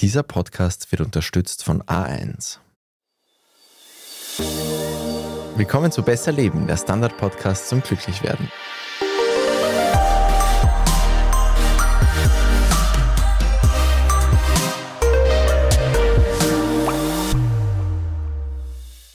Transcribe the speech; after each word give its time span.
Dieser 0.00 0.22
Podcast 0.22 0.92
wird 0.92 1.00
unterstützt 1.00 1.64
von 1.64 1.82
A1. 1.82 2.58
Willkommen 5.56 5.90
zu 5.90 6.04
Besser 6.04 6.30
Leben, 6.30 6.68
der 6.68 6.76
Standard-Podcast 6.76 7.68
zum 7.68 7.82
Glücklichwerden. 7.82 8.48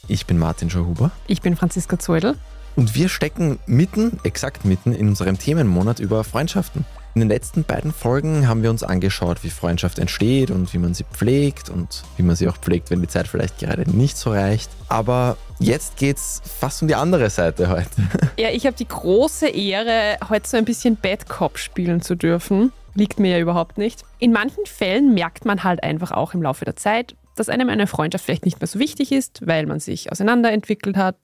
Ich 0.09 0.25
bin 0.25 0.37
Martin 0.37 0.69
Schauhuber. 0.69 1.11
Ich 1.27 1.41
bin 1.41 1.55
Franziska 1.55 1.97
Zeudel. 1.97 2.35
Und 2.75 2.93
wir 2.93 3.07
stecken 3.07 3.59
mitten, 3.67 4.19
exakt 4.25 4.65
mitten, 4.65 4.93
in 4.93 5.07
unserem 5.07 5.39
Themenmonat 5.39 6.01
über 6.01 6.25
Freundschaften. 6.25 6.83
In 7.15 7.21
den 7.21 7.29
letzten 7.29 7.63
beiden 7.63 7.91
Folgen 7.93 8.47
haben 8.47 8.63
wir 8.63 8.71
uns 8.71 8.81
angeschaut, 8.81 9.43
wie 9.43 9.51
Freundschaft 9.51 9.99
entsteht 9.99 10.49
und 10.49 10.73
wie 10.73 10.79
man 10.79 10.95
sie 10.95 11.03
pflegt 11.03 11.69
und 11.69 12.03
wie 12.17 12.23
man 12.23 12.35
sie 12.35 12.47
auch 12.47 12.57
pflegt, 12.57 12.89
wenn 12.89 13.01
die 13.01 13.07
Zeit 13.07 13.27
vielleicht 13.27 13.59
gerade 13.59 13.87
nicht 13.89 14.17
so 14.17 14.31
reicht. 14.31 14.71
Aber 14.89 15.37
jetzt 15.59 15.97
geht 15.97 16.17
es 16.17 16.41
fast 16.59 16.81
um 16.81 16.87
die 16.87 16.95
andere 16.95 17.29
Seite 17.29 17.69
heute. 17.69 17.89
Ja, 18.39 18.49
ich 18.49 18.65
habe 18.65 18.75
die 18.75 18.87
große 18.87 19.47
Ehre, 19.47 20.17
heute 20.27 20.49
so 20.49 20.57
ein 20.57 20.65
bisschen 20.65 20.95
Bad 20.95 21.29
Cop 21.29 21.59
spielen 21.59 22.01
zu 22.01 22.15
dürfen. 22.15 22.71
Liegt 22.95 23.19
mir 23.19 23.37
ja 23.37 23.39
überhaupt 23.39 23.77
nicht. 23.77 24.03
In 24.17 24.31
manchen 24.31 24.65
Fällen 24.65 25.13
merkt 25.13 25.45
man 25.45 25.63
halt 25.63 25.83
einfach 25.83 26.11
auch 26.11 26.33
im 26.33 26.41
Laufe 26.41 26.65
der 26.65 26.75
Zeit, 26.75 27.15
dass 27.35 27.47
einem 27.47 27.69
eine 27.69 27.85
Freundschaft 27.85 28.25
vielleicht 28.25 28.45
nicht 28.45 28.59
mehr 28.59 28.67
so 28.67 28.79
wichtig 28.79 29.11
ist, 29.11 29.45
weil 29.45 29.67
man 29.67 29.79
sich 29.79 30.11
auseinanderentwickelt 30.11 30.97
hat, 30.97 31.17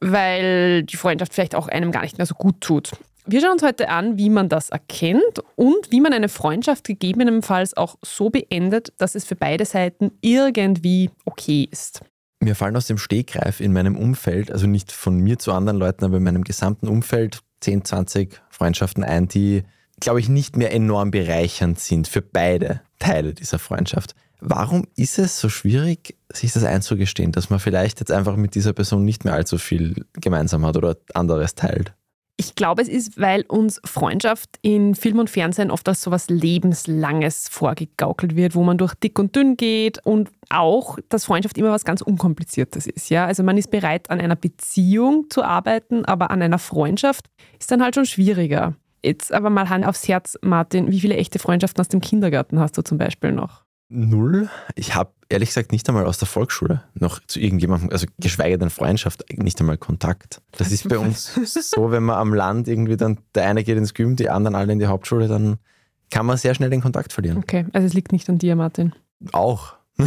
weil 0.00 0.82
die 0.84 0.96
Freundschaft 0.96 1.34
vielleicht 1.34 1.54
auch 1.54 1.68
einem 1.68 1.92
gar 1.92 2.02
nicht 2.02 2.16
mehr 2.16 2.26
so 2.26 2.34
gut 2.34 2.60
tut. 2.62 2.92
Wir 3.28 3.40
schauen 3.40 3.54
uns 3.54 3.64
heute 3.64 3.88
an, 3.88 4.18
wie 4.18 4.30
man 4.30 4.48
das 4.48 4.70
erkennt 4.70 5.42
und 5.56 5.90
wie 5.90 6.00
man 6.00 6.12
eine 6.12 6.28
Freundschaft 6.28 6.86
gegebenenfalls 6.86 7.76
auch 7.76 7.96
so 8.00 8.30
beendet, 8.30 8.92
dass 8.98 9.16
es 9.16 9.24
für 9.24 9.34
beide 9.34 9.64
Seiten 9.64 10.12
irgendwie 10.20 11.10
okay 11.24 11.68
ist. 11.68 12.02
Mir 12.38 12.54
fallen 12.54 12.76
aus 12.76 12.86
dem 12.86 12.98
Stegreif 12.98 13.60
in 13.60 13.72
meinem 13.72 13.96
Umfeld, 13.96 14.52
also 14.52 14.68
nicht 14.68 14.92
von 14.92 15.18
mir 15.18 15.40
zu 15.40 15.52
anderen 15.52 15.76
Leuten, 15.76 16.04
aber 16.04 16.18
in 16.18 16.22
meinem 16.22 16.44
gesamten 16.44 16.86
Umfeld 16.86 17.40
10, 17.62 17.84
20 17.84 18.40
Freundschaften 18.48 19.02
ein, 19.02 19.26
die, 19.26 19.64
glaube 19.98 20.20
ich, 20.20 20.28
nicht 20.28 20.56
mehr 20.56 20.72
enorm 20.72 21.10
bereichernd 21.10 21.80
sind 21.80 22.06
für 22.06 22.22
beide 22.22 22.80
Teile 23.00 23.34
dieser 23.34 23.58
Freundschaft. 23.58 24.14
Warum 24.38 24.86
ist 24.94 25.18
es 25.18 25.40
so 25.40 25.48
schwierig, 25.48 26.16
sich 26.32 26.52
das 26.52 26.62
einzugestehen, 26.62 27.32
dass 27.32 27.50
man 27.50 27.58
vielleicht 27.58 27.98
jetzt 27.98 28.12
einfach 28.12 28.36
mit 28.36 28.54
dieser 28.54 28.72
Person 28.72 29.04
nicht 29.04 29.24
mehr 29.24 29.34
allzu 29.34 29.58
viel 29.58 30.06
gemeinsam 30.12 30.64
hat 30.64 30.76
oder 30.76 30.96
anderes 31.12 31.56
teilt? 31.56 31.92
Ich 32.38 32.54
glaube, 32.54 32.82
es 32.82 32.88
ist, 32.88 33.18
weil 33.18 33.44
uns 33.48 33.80
Freundschaft 33.84 34.58
in 34.60 34.94
Film 34.94 35.18
und 35.18 35.30
Fernsehen 35.30 35.70
oft 35.70 35.88
als 35.88 36.02
so 36.02 36.10
etwas 36.10 36.28
Lebenslanges 36.28 37.48
vorgegaukelt 37.48 38.36
wird, 38.36 38.54
wo 38.54 38.62
man 38.62 38.76
durch 38.76 38.94
dick 38.94 39.18
und 39.18 39.34
dünn 39.34 39.56
geht 39.56 40.04
und 40.04 40.30
auch, 40.50 40.98
dass 41.08 41.24
Freundschaft 41.24 41.56
immer 41.56 41.70
was 41.70 41.86
ganz 41.86 42.02
Unkompliziertes 42.02 42.86
ist. 42.86 43.08
Ja? 43.08 43.24
Also 43.24 43.42
man 43.42 43.56
ist 43.56 43.70
bereit, 43.70 44.10
an 44.10 44.20
einer 44.20 44.36
Beziehung 44.36 45.30
zu 45.30 45.42
arbeiten, 45.44 46.04
aber 46.04 46.30
an 46.30 46.42
einer 46.42 46.58
Freundschaft 46.58 47.26
ist 47.58 47.70
dann 47.70 47.82
halt 47.82 47.94
schon 47.94 48.06
schwieriger. 48.06 48.74
Jetzt 49.02 49.32
aber 49.32 49.48
mal 49.48 49.70
Hand 49.70 49.86
aufs 49.86 50.06
Herz, 50.06 50.38
Martin, 50.42 50.90
wie 50.90 51.00
viele 51.00 51.16
echte 51.16 51.38
Freundschaften 51.38 51.80
aus 51.80 51.88
dem 51.88 52.00
Kindergarten 52.00 52.60
hast 52.60 52.76
du 52.76 52.82
zum 52.82 52.98
Beispiel 52.98 53.32
noch? 53.32 53.65
Null. 53.88 54.48
Ich 54.74 54.94
habe 54.94 55.12
ehrlich 55.28 55.50
gesagt 55.50 55.72
nicht 55.72 55.88
einmal 55.88 56.06
aus 56.06 56.18
der 56.18 56.26
Volksschule 56.26 56.82
noch 56.94 57.20
zu 57.26 57.38
irgendjemandem, 57.38 57.90
also 57.90 58.06
geschweige 58.18 58.58
denn 58.58 58.70
Freundschaft, 58.70 59.24
nicht 59.30 59.60
einmal 59.60 59.78
Kontakt. 59.78 60.42
Das 60.52 60.72
ist 60.72 60.88
bei 60.88 60.98
uns 60.98 61.34
so, 61.70 61.90
wenn 61.90 62.02
man 62.02 62.16
am 62.16 62.34
Land 62.34 62.68
irgendwie 62.68 62.96
dann, 62.96 63.18
der 63.34 63.46
eine 63.46 63.62
geht 63.62 63.78
ins 63.78 63.94
Gym, 63.94 64.16
die 64.16 64.28
anderen 64.28 64.56
alle 64.56 64.72
in 64.72 64.78
die 64.78 64.86
Hauptschule, 64.86 65.28
dann 65.28 65.58
kann 66.10 66.26
man 66.26 66.36
sehr 66.36 66.54
schnell 66.54 66.70
den 66.70 66.80
Kontakt 66.80 67.12
verlieren. 67.12 67.38
Okay, 67.38 67.66
also 67.72 67.86
es 67.86 67.94
liegt 67.94 68.12
nicht 68.12 68.28
an 68.28 68.38
dir, 68.38 68.56
Martin. 68.56 68.92
Auch. 69.32 69.74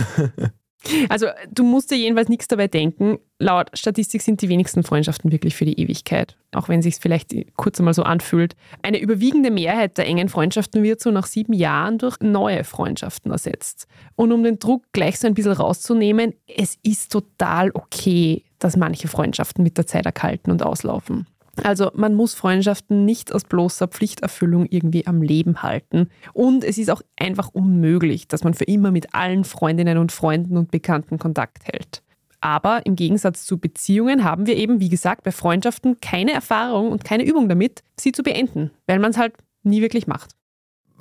Also 1.09 1.27
du 1.51 1.63
musst 1.63 1.91
dir 1.91 1.97
jedenfalls 1.97 2.29
nichts 2.29 2.47
dabei 2.47 2.67
denken. 2.67 3.19
Laut 3.37 3.69
Statistik 3.73 4.21
sind 4.21 4.41
die 4.41 4.49
wenigsten 4.49 4.83
Freundschaften 4.83 5.31
wirklich 5.31 5.55
für 5.55 5.65
die 5.65 5.79
Ewigkeit, 5.79 6.37
auch 6.53 6.69
wenn 6.69 6.79
es 6.79 6.85
sich 6.85 6.95
vielleicht 6.95 7.33
kurz 7.57 7.79
einmal 7.79 7.93
so 7.93 8.03
anfühlt. 8.03 8.55
Eine 8.81 8.99
überwiegende 8.99 9.51
Mehrheit 9.51 9.97
der 9.97 10.07
engen 10.07 10.29
Freundschaften 10.29 10.83
wird 10.83 11.01
so 11.01 11.11
nach 11.11 11.25
sieben 11.25 11.53
Jahren 11.53 11.97
durch 11.97 12.17
neue 12.21 12.63
Freundschaften 12.63 13.31
ersetzt. 13.31 13.87
Und 14.15 14.31
um 14.31 14.43
den 14.43 14.59
Druck 14.59 14.83
gleich 14.93 15.19
so 15.19 15.27
ein 15.27 15.33
bisschen 15.33 15.53
rauszunehmen, 15.53 16.33
es 16.47 16.77
ist 16.83 17.11
total 17.11 17.71
okay, 17.73 18.43
dass 18.59 18.77
manche 18.77 19.07
Freundschaften 19.07 19.63
mit 19.63 19.77
der 19.77 19.87
Zeit 19.87 20.05
erkalten 20.05 20.51
und 20.51 20.63
auslaufen. 20.63 21.27
Also 21.63 21.91
man 21.93 22.15
muss 22.15 22.33
Freundschaften 22.33 23.05
nicht 23.05 23.33
aus 23.33 23.43
bloßer 23.43 23.87
Pflichterfüllung 23.87 24.65
irgendwie 24.69 25.07
am 25.07 25.21
Leben 25.21 25.61
halten. 25.61 26.09
Und 26.33 26.63
es 26.63 26.77
ist 26.77 26.89
auch 26.89 27.01
einfach 27.17 27.49
unmöglich, 27.49 28.27
dass 28.27 28.43
man 28.43 28.53
für 28.53 28.65
immer 28.65 28.91
mit 28.91 29.13
allen 29.13 29.43
Freundinnen 29.43 29.97
und 29.97 30.11
Freunden 30.11 30.57
und 30.57 30.71
Bekannten 30.71 31.19
Kontakt 31.19 31.65
hält. 31.65 32.01
Aber 32.41 32.85
im 32.85 32.95
Gegensatz 32.95 33.45
zu 33.45 33.57
Beziehungen 33.57 34.23
haben 34.23 34.45
wir 34.45 34.55
eben, 34.55 34.79
wie 34.79 34.89
gesagt, 34.89 35.23
bei 35.23 35.31
Freundschaften 35.31 35.99
keine 35.99 36.31
Erfahrung 36.31 36.91
und 36.91 37.03
keine 37.03 37.25
Übung 37.25 37.49
damit, 37.49 37.83
sie 37.99 38.11
zu 38.11 38.23
beenden, 38.23 38.71
weil 38.87 38.99
man 38.99 39.11
es 39.11 39.17
halt 39.17 39.33
nie 39.63 39.81
wirklich 39.81 40.07
macht. 40.07 40.31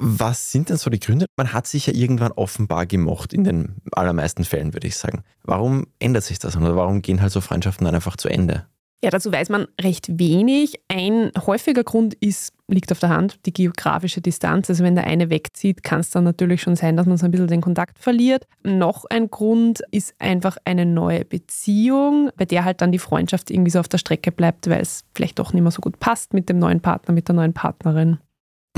Was 0.01 0.53
sind 0.53 0.69
denn 0.69 0.77
so 0.77 0.91
die 0.91 1.01
Gründe? 1.01 1.27
Man 1.37 1.53
hat 1.53 1.67
sich 1.67 1.87
ja 1.87 1.93
irgendwann 1.93 2.31
offenbar 2.33 2.87
gemocht, 2.87 3.33
in 3.33 3.43
den 3.43 3.77
allermeisten 3.91 4.45
Fällen 4.45 4.73
würde 4.73 4.87
ich 4.87 4.97
sagen. 4.97 5.23
Warum 5.43 5.87
ändert 5.99 6.23
sich 6.23 6.39
das 6.39 6.57
oder 6.57 6.77
warum 6.77 7.03
gehen 7.03 7.21
halt 7.21 7.33
so 7.33 7.41
Freundschaften 7.41 7.85
dann 7.85 7.97
einfach 7.97 8.17
zu 8.17 8.29
Ende? 8.29 8.67
Ja, 9.03 9.11
dazu 9.11 9.31
weiß 9.31 9.49
man 9.51 9.69
recht 9.81 10.19
wenig. 10.19 10.81
Ein 10.89 11.31
häufiger 11.47 11.85
Grund 11.85 12.15
ist, 12.15 12.53
liegt 12.67 12.91
auf 12.91 12.99
der 12.99 13.11
Hand, 13.11 13.39
die 13.47 13.53
geografische 13.53 14.21
Distanz. 14.21 14.69
Also 14.69 14.83
wenn 14.83 14.97
der 14.97 15.07
eine 15.07 15.31
wegzieht, 15.31 15.85
kann 15.85 16.01
es 16.01 16.11
dann 16.11 16.25
natürlich 16.25 16.63
schon 16.63 16.75
sein, 16.75 16.97
dass 16.97 17.07
man 17.07 17.17
so 17.17 17.25
ein 17.25 17.31
bisschen 17.31 17.47
den 17.47 17.61
Kontakt 17.61 18.01
verliert. 18.01 18.49
Noch 18.65 19.05
ein 19.05 19.31
Grund 19.31 19.83
ist 19.93 20.15
einfach 20.19 20.57
eine 20.65 20.85
neue 20.85 21.25
Beziehung, 21.25 22.31
bei 22.37 22.45
der 22.45 22.65
halt 22.65 22.81
dann 22.83 22.91
die 22.91 22.99
Freundschaft 22.99 23.53
irgendwie 23.53 23.71
so 23.71 23.79
auf 23.79 23.89
der 23.89 23.99
Strecke 23.99 24.33
bleibt, 24.33 24.69
weil 24.69 24.81
es 24.81 25.05
vielleicht 25.15 25.39
doch 25.39 25.53
nicht 25.53 25.63
mehr 25.63 25.71
so 25.71 25.81
gut 25.81 26.01
passt 26.01 26.35
mit 26.35 26.49
dem 26.49 26.59
neuen 26.59 26.81
Partner, 26.81 27.15
mit 27.15 27.29
der 27.29 27.37
neuen 27.37 27.55
Partnerin. 27.55 28.19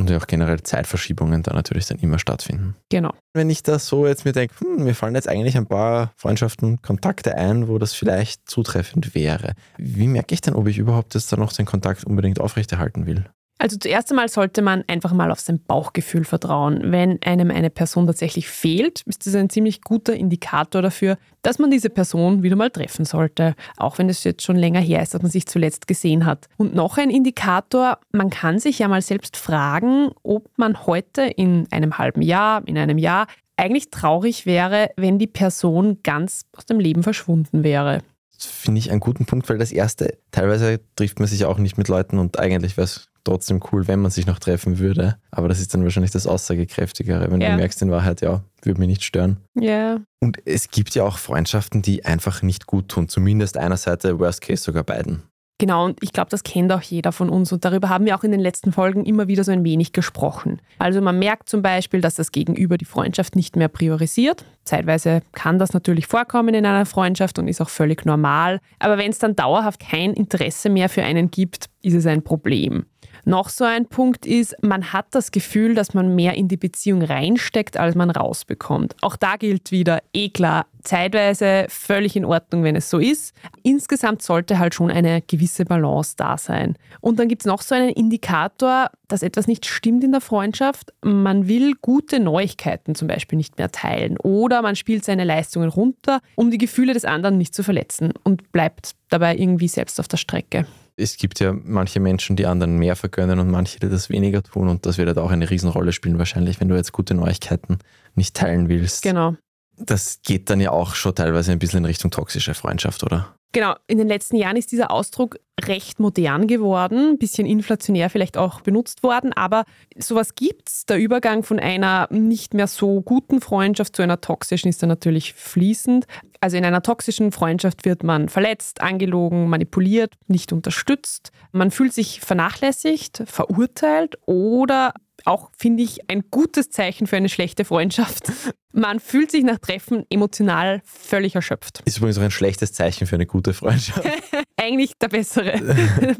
Und 0.01 0.11
ja 0.11 0.17
auch 0.17 0.27
generell 0.27 0.63
Zeitverschiebungen 0.63 1.43
da 1.43 1.53
natürlich 1.53 1.87
dann 1.87 1.99
immer 1.99 2.19
stattfinden. 2.19 2.75
Genau. 2.89 3.13
Wenn 3.35 3.51
ich 3.51 3.63
da 3.63 3.79
so 3.79 4.07
jetzt 4.07 4.25
mir 4.25 4.33
denke, 4.33 4.55
hm, 4.59 4.85
mir 4.85 4.95
fallen 4.95 5.15
jetzt 5.15 5.29
eigentlich 5.29 5.57
ein 5.57 5.67
paar 5.67 6.13
Freundschaften, 6.17 6.81
Kontakte 6.81 7.37
ein, 7.37 7.69
wo 7.69 7.79
das 7.79 7.93
vielleicht 7.93 8.49
zutreffend 8.49 9.15
wäre. 9.15 9.53
Wie 9.77 10.09
merke 10.09 10.35
ich 10.35 10.41
denn, 10.41 10.55
ob 10.55 10.67
ich 10.67 10.79
überhaupt 10.79 11.15
jetzt 11.15 11.31
da 11.33 11.37
noch 11.37 11.53
den 11.53 11.67
Kontakt 11.67 12.05
unbedingt 12.05 12.41
aufrechterhalten 12.41 13.07
will? 13.07 13.27
Also 13.61 13.77
zuerst 13.77 14.11
einmal 14.11 14.31
sollte 14.31 14.63
man 14.63 14.85
einfach 14.87 15.13
mal 15.13 15.31
auf 15.31 15.39
sein 15.39 15.63
Bauchgefühl 15.63 16.25
vertrauen. 16.25 16.81
Wenn 16.93 17.23
einem 17.23 17.51
eine 17.51 17.69
Person 17.69 18.07
tatsächlich 18.07 18.49
fehlt, 18.49 19.03
ist 19.05 19.27
das 19.27 19.35
ein 19.35 19.51
ziemlich 19.51 19.83
guter 19.83 20.15
Indikator 20.15 20.81
dafür, 20.81 21.19
dass 21.43 21.59
man 21.59 21.71
diese 21.71 21.91
Person 21.91 22.43
wieder 22.43 22.57
mal 22.57 22.71
treffen 22.71 23.05
sollte, 23.05 23.55
auch 23.77 23.99
wenn 23.99 24.09
es 24.09 24.25
jetzt 24.25 24.45
schon 24.45 24.57
länger 24.57 24.81
her 24.81 25.03
ist, 25.03 25.13
dass 25.13 25.21
man 25.21 25.31
sich 25.31 25.45
zuletzt 25.45 25.87
gesehen 25.87 26.25
hat. 26.25 26.49
Und 26.57 26.75
noch 26.75 26.97
ein 26.97 27.11
Indikator, 27.11 27.99
man 28.13 28.31
kann 28.31 28.59
sich 28.59 28.79
ja 28.79 28.89
mal 28.89 29.03
selbst 29.03 29.37
fragen, 29.37 30.11
ob 30.23 30.49
man 30.57 30.87
heute 30.87 31.25
in 31.25 31.69
einem 31.71 31.99
halben 31.99 32.23
Jahr, 32.23 32.67
in 32.67 32.79
einem 32.79 32.97
Jahr 32.97 33.27
eigentlich 33.59 33.91
traurig 33.91 34.47
wäre, 34.47 34.89
wenn 34.97 35.19
die 35.19 35.27
Person 35.27 35.99
ganz 36.03 36.47
aus 36.57 36.65
dem 36.65 36.81
Leben 36.81 37.03
verschwunden 37.03 37.63
wäre 37.63 38.01
finde 38.45 38.79
ich 38.79 38.91
einen 38.91 39.01
guten 39.01 39.27
Punkt, 39.27 39.49
weil 39.49 39.59
das 39.59 39.73
erste, 39.73 40.19
teilweise 40.31 40.81
trifft 40.97 41.19
man 41.19 41.29
sich 41.29 41.45
auch 41.45 41.59
nicht 41.59 41.79
mit 41.79 41.89
Leuten 41.89 42.19
und 42.19 42.39
eigentlich 42.39 42.77
wäre 42.77 42.85
es 42.85 43.09
trotzdem 43.25 43.61
cool, 43.71 43.87
wenn 43.87 44.01
man 44.01 44.11
sich 44.11 44.27
noch 44.27 44.39
treffen 44.39 44.79
würde. 44.79 45.17
Aber 45.31 45.49
das 45.49 45.61
ist 45.61 45.75
dann 45.75 45.83
wahrscheinlich 45.83 46.11
das 46.11 46.27
Aussagekräftigere, 46.27 47.31
wenn 47.31 47.41
ja. 47.41 47.51
du 47.51 47.57
merkst 47.57 47.83
in 47.83 47.91
Wahrheit, 47.91 48.21
ja, 48.21 48.43
würde 48.63 48.81
mich 48.81 48.89
nicht 48.89 49.05
stören. 49.05 49.39
Ja. 49.55 50.01
Und 50.21 50.39
es 50.47 50.71
gibt 50.71 50.95
ja 50.95 51.05
auch 51.05 51.19
Freundschaften, 51.19 51.83
die 51.83 52.05
einfach 52.05 52.43
nicht 52.43 52.67
gut 52.67 52.89
tun. 52.89 53.09
Zumindest 53.09 53.57
einer 53.57 53.77
Seite, 53.77 54.19
worst 54.19 54.41
case 54.41 54.63
sogar 54.63 54.85
beiden. 54.85 55.23
Genau, 55.61 55.85
und 55.85 56.03
ich 56.03 56.15
glaube, 56.15 56.31
das 56.31 56.43
kennt 56.43 56.73
auch 56.73 56.81
jeder 56.81 57.13
von 57.13 57.29
uns. 57.29 57.53
Und 57.53 57.67
darüber 57.67 57.91
haben 57.91 58.07
wir 58.07 58.17
auch 58.17 58.25
in 58.25 58.31
den 58.31 58.41
letzten 58.41 58.73
Folgen 58.73 59.05
immer 59.05 59.29
wieder 59.29 59.45
so 59.45 59.53
ein 59.53 59.63
wenig 59.63 59.93
gesprochen. 59.93 60.63
Also 60.79 61.03
man 61.03 61.19
merkt 61.19 61.51
zum 61.51 61.61
Beispiel, 61.61 62.01
dass 62.01 62.15
das 62.15 62.33
Gegenüber 62.33 62.79
die 62.79 62.87
Freundschaft 62.87 63.37
nicht 63.37 63.57
mehr 63.57 63.69
priorisiert. 63.69 64.47
Zeitweise 64.65 65.21
kann 65.33 65.59
das 65.59 65.75
natürlich 65.75 66.07
vorkommen 66.07 66.55
in 66.55 66.65
einer 66.65 66.87
Freundschaft 66.87 67.39
und 67.39 67.47
ist 67.47 67.61
auch 67.61 67.69
völlig 67.69 68.07
normal. 68.07 68.61
Aber 68.79 68.97
wenn 68.97 69.11
es 69.11 69.19
dann 69.19 69.37
dauerhaft 69.37 69.81
kein 69.81 70.15
Interesse 70.15 70.71
mehr 70.71 70.89
für 70.89 71.03
einen 71.03 71.31
gibt, 71.31 71.67
ist 71.83 71.95
es 71.95 72.07
ein 72.07 72.23
Problem. 72.23 72.87
Noch 73.25 73.49
so 73.49 73.65
ein 73.65 73.87
Punkt 73.87 74.27
ist, 74.27 74.57
man 74.63 74.93
hat 74.93 75.07
das 75.13 75.31
Gefühl, 75.31 75.75
dass 75.75 75.95
man 75.95 76.15
mehr 76.15 76.35
in 76.35 76.49
die 76.49 76.57
Beziehung 76.57 77.03
reinsteckt, 77.03 77.77
als 77.77 77.95
man 77.95 78.11
rausbekommt. 78.11 78.97
Auch 79.01 79.17
da 79.17 79.37
gilt 79.37 79.71
wieder, 79.71 80.01
eh 80.13 80.31
klar, 80.31 80.67
zeitweise 80.83 81.67
völlig 81.69 82.17
in 82.17 82.25
Ordnung, 82.25 82.65
wenn 82.65 82.77
es 82.77 82.91
so 82.91 82.99
ist. 82.99 83.35
Insgesamt 83.63 84.23
sollte 84.23 84.59
halt 84.59 84.75
schon 84.75 84.91
eine 84.91 85.23
gewisse 85.23 85.65
Balance 85.65 86.15
da 86.17 86.39
sein. 86.39 86.77
Und 87.01 87.19
dann 87.19 87.29
gibt 87.29 87.43
es 87.43 87.47
noch 87.47 87.63
so 87.63 87.75
einen 87.75 87.91
Indikator, 87.91 88.91
dass 89.09 89.23
etwas 89.23 89.47
nicht 89.47 89.67
stimmt 89.67 90.05
in 90.05 90.13
der 90.13 90.21
Freundschaft. 90.21 90.93
Man 91.03 91.49
will 91.49 91.75
gute 91.81 92.21
Neuigkeiten 92.21 92.95
zum 92.95 93.09
Beispiel 93.09 93.37
nicht 93.37 93.59
mehr 93.59 93.71
teilen 93.71 94.17
oder 94.19 94.63
man 94.63 94.77
spielt 94.77 95.05
seine 95.05 95.25
Leistungen 95.25 95.69
runter, 95.69 96.21
um 96.37 96.51
die 96.51 96.59
Gefühle 96.59 96.95
des 96.95 97.05
anderen 97.05 97.39
nicht 97.39 97.55
zu 97.55 97.63
verletzen 97.63 98.13
und 98.25 98.53
bleibt 98.53 98.93
dabei 99.09 99.37
irgendwie 99.37 99.69
selbst 99.69 100.01
auf 100.01 100.09
der 100.09 100.17
Strecke. 100.17 100.67
Es 100.97 101.17
gibt 101.17 101.41
ja 101.41 101.53
manche 101.53 102.01
Menschen, 102.01 102.37
die 102.37 102.47
anderen 102.47 102.77
mehr 102.77 102.97
vergönnen 102.97 103.39
und 103.39 103.51
manche, 103.51 103.81
die 103.81 103.89
das 103.89 104.11
weniger 104.11 104.43
tun. 104.43 104.69
Und 104.69 104.87
das 104.87 104.99
wird 104.99 105.09
halt 105.09 105.19
auch 105.19 105.31
eine 105.31 105.49
Riesenrolle 105.49 105.93
spielen, 105.93 106.19
wahrscheinlich, 106.19 106.61
wenn 106.61 106.69
du 106.69 106.77
jetzt 106.77 106.93
gute 106.93 107.15
Neuigkeiten 107.15 107.79
nicht 108.15 108.37
teilen 108.37 108.69
willst. 108.69 109.03
Genau. 109.03 109.37
Das 109.81 110.21
geht 110.23 110.51
dann 110.51 110.61
ja 110.61 110.71
auch 110.71 110.95
schon 110.95 111.15
teilweise 111.15 111.53
ein 111.53 111.59
bisschen 111.59 111.79
in 111.79 111.85
Richtung 111.87 112.11
toxische 112.11 112.55
Freundschaft, 112.55 113.03
oder? 113.03 113.35
Genau, 113.53 113.75
in 113.89 113.99
den 113.99 114.07
letzten 114.07 114.37
Jahren 114.37 114.57
ist 114.57 114.71
dieser 114.71 114.93
Ausdruck 114.93 115.37
recht 115.61 115.99
modern 115.99 116.47
geworden, 116.47 117.11
ein 117.11 117.19
bisschen 117.19 117.47
inflationär 117.47 118.09
vielleicht 118.09 118.37
auch 118.37 118.61
benutzt 118.61 119.03
worden, 119.03 119.33
aber 119.33 119.65
sowas 119.99 120.37
gibt 120.37 120.69
es. 120.69 120.87
Der 120.87 120.99
Übergang 120.99 121.43
von 121.43 121.59
einer 121.59 122.07
nicht 122.13 122.55
mehr 122.55 122.69
so 122.69 123.01
guten 123.01 123.41
Freundschaft 123.41 123.97
zu 123.97 124.03
einer 124.03 124.21
toxischen 124.21 124.71
ist 124.71 124.83
dann 124.83 124.89
natürlich 124.89 125.35
fließend. 125.35 126.07
Also 126.41 126.57
in 126.57 126.65
einer 126.65 126.83
toxischen 126.83 127.33
Freundschaft 127.33 127.85
wird 127.85 128.05
man 128.05 128.29
verletzt, 128.29 128.81
angelogen, 128.83 129.49
manipuliert, 129.49 130.15
nicht 130.29 130.53
unterstützt. 130.53 131.33
Man 131.51 131.73
fühlt 131.73 131.93
sich 131.93 132.21
vernachlässigt, 132.21 133.25
verurteilt 133.27 134.17
oder 134.27 134.95
auch, 135.27 135.51
finde 135.57 135.83
ich, 135.83 136.11
ein 136.11 136.25
gutes 136.31 136.71
Zeichen 136.71 137.07
für 137.07 137.17
eine 137.17 137.29
schlechte 137.29 137.65
Freundschaft. 137.65 138.31
Man 138.73 139.01
fühlt 139.01 139.33
sich 139.33 139.43
nach 139.43 139.59
Treffen 139.59 140.05
emotional 140.11 140.81
völlig 140.85 141.35
erschöpft. 141.35 141.83
Ist 141.85 141.99
übrigens 141.99 142.19
auch 142.19 142.23
ein 142.23 142.31
schlechtes 142.31 142.73
Zeichen 142.73 143.07
für 143.07 143.17
eine 143.17 143.27
gute 143.27 143.53
Freundschaft. 143.53 144.07
Eigentlich 144.57 144.93
der 144.99 145.09
bessere, 145.09 145.61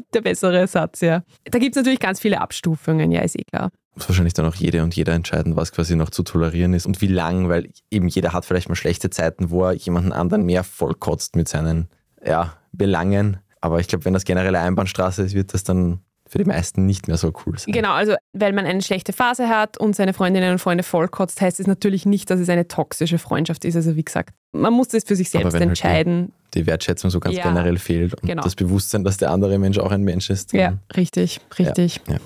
der 0.13 0.21
bessere 0.21 0.67
Satz, 0.67 1.01
ja. 1.01 1.23
Da 1.45 1.59
gibt 1.59 1.75
es 1.75 1.79
natürlich 1.79 1.99
ganz 1.99 2.19
viele 2.19 2.41
Abstufungen, 2.41 3.11
ja, 3.11 3.21
ist 3.21 3.39
eh 3.39 3.43
klar. 3.43 3.71
Muss 3.95 4.07
wahrscheinlich 4.09 4.33
dann 4.33 4.45
auch 4.45 4.55
jede 4.55 4.83
und 4.83 4.95
jeder 4.95 5.13
entscheiden, 5.13 5.55
was 5.55 5.71
quasi 5.71 5.95
noch 5.95 6.09
zu 6.09 6.23
tolerieren 6.23 6.73
ist 6.73 6.85
und 6.85 7.01
wie 7.01 7.07
lang, 7.07 7.49
weil 7.49 7.69
eben 7.89 8.07
jeder 8.07 8.33
hat 8.33 8.45
vielleicht 8.45 8.69
mal 8.69 8.75
schlechte 8.75 9.09
Zeiten, 9.09 9.49
wo 9.49 9.65
er 9.65 9.73
jemanden 9.73 10.11
anderen 10.11 10.45
mehr 10.45 10.63
vollkotzt 10.63 11.35
mit 11.35 11.47
seinen 11.47 11.89
ja, 12.25 12.57
Belangen. 12.71 13.37
Aber 13.59 13.79
ich 13.79 13.87
glaube, 13.87 14.05
wenn 14.05 14.13
das 14.13 14.25
generelle 14.25 14.59
Einbahnstraße 14.59 15.23
ist, 15.23 15.35
wird 15.35 15.53
das 15.53 15.63
dann 15.63 16.01
für 16.31 16.37
die 16.37 16.45
meisten 16.45 16.85
nicht 16.85 17.09
mehr 17.09 17.17
so 17.17 17.33
cool 17.45 17.59
sein. 17.59 17.73
Genau, 17.73 17.91
also 17.91 18.15
weil 18.31 18.53
man 18.53 18.65
eine 18.65 18.81
schlechte 18.81 19.11
Phase 19.11 19.49
hat 19.49 19.77
und 19.77 19.97
seine 19.97 20.13
Freundinnen 20.13 20.53
und 20.53 20.59
Freunde 20.59 20.81
vollkotzt, 20.81 21.41
heißt 21.41 21.59
es 21.59 21.67
natürlich 21.67 22.05
nicht, 22.05 22.29
dass 22.29 22.39
es 22.39 22.47
eine 22.47 22.69
toxische 22.69 23.17
Freundschaft 23.17 23.65
ist. 23.65 23.75
Also 23.75 23.97
wie 23.97 24.03
gesagt, 24.05 24.33
man 24.53 24.71
muss 24.71 24.87
das 24.87 25.03
für 25.03 25.17
sich 25.17 25.29
selbst 25.29 25.53
entscheiden. 25.55 26.19
Halt 26.19 26.53
die, 26.55 26.61
die, 26.61 26.67
Wertschätzung 26.67 27.11
so 27.11 27.19
ganz 27.19 27.35
ja, 27.35 27.43
generell 27.43 27.77
fehlt 27.77 28.13
und 28.13 28.29
genau. 28.29 28.43
das 28.43 28.55
Bewusstsein, 28.55 29.03
dass 29.03 29.17
der 29.17 29.29
andere 29.29 29.59
Mensch 29.59 29.77
auch 29.77 29.91
ein 29.91 30.03
Mensch 30.03 30.29
ist. 30.29 30.53
Ja, 30.53 30.77
richtig, 30.95 31.41
richtig. 31.59 31.99
Ja, 32.07 32.13
ja. 32.13 32.19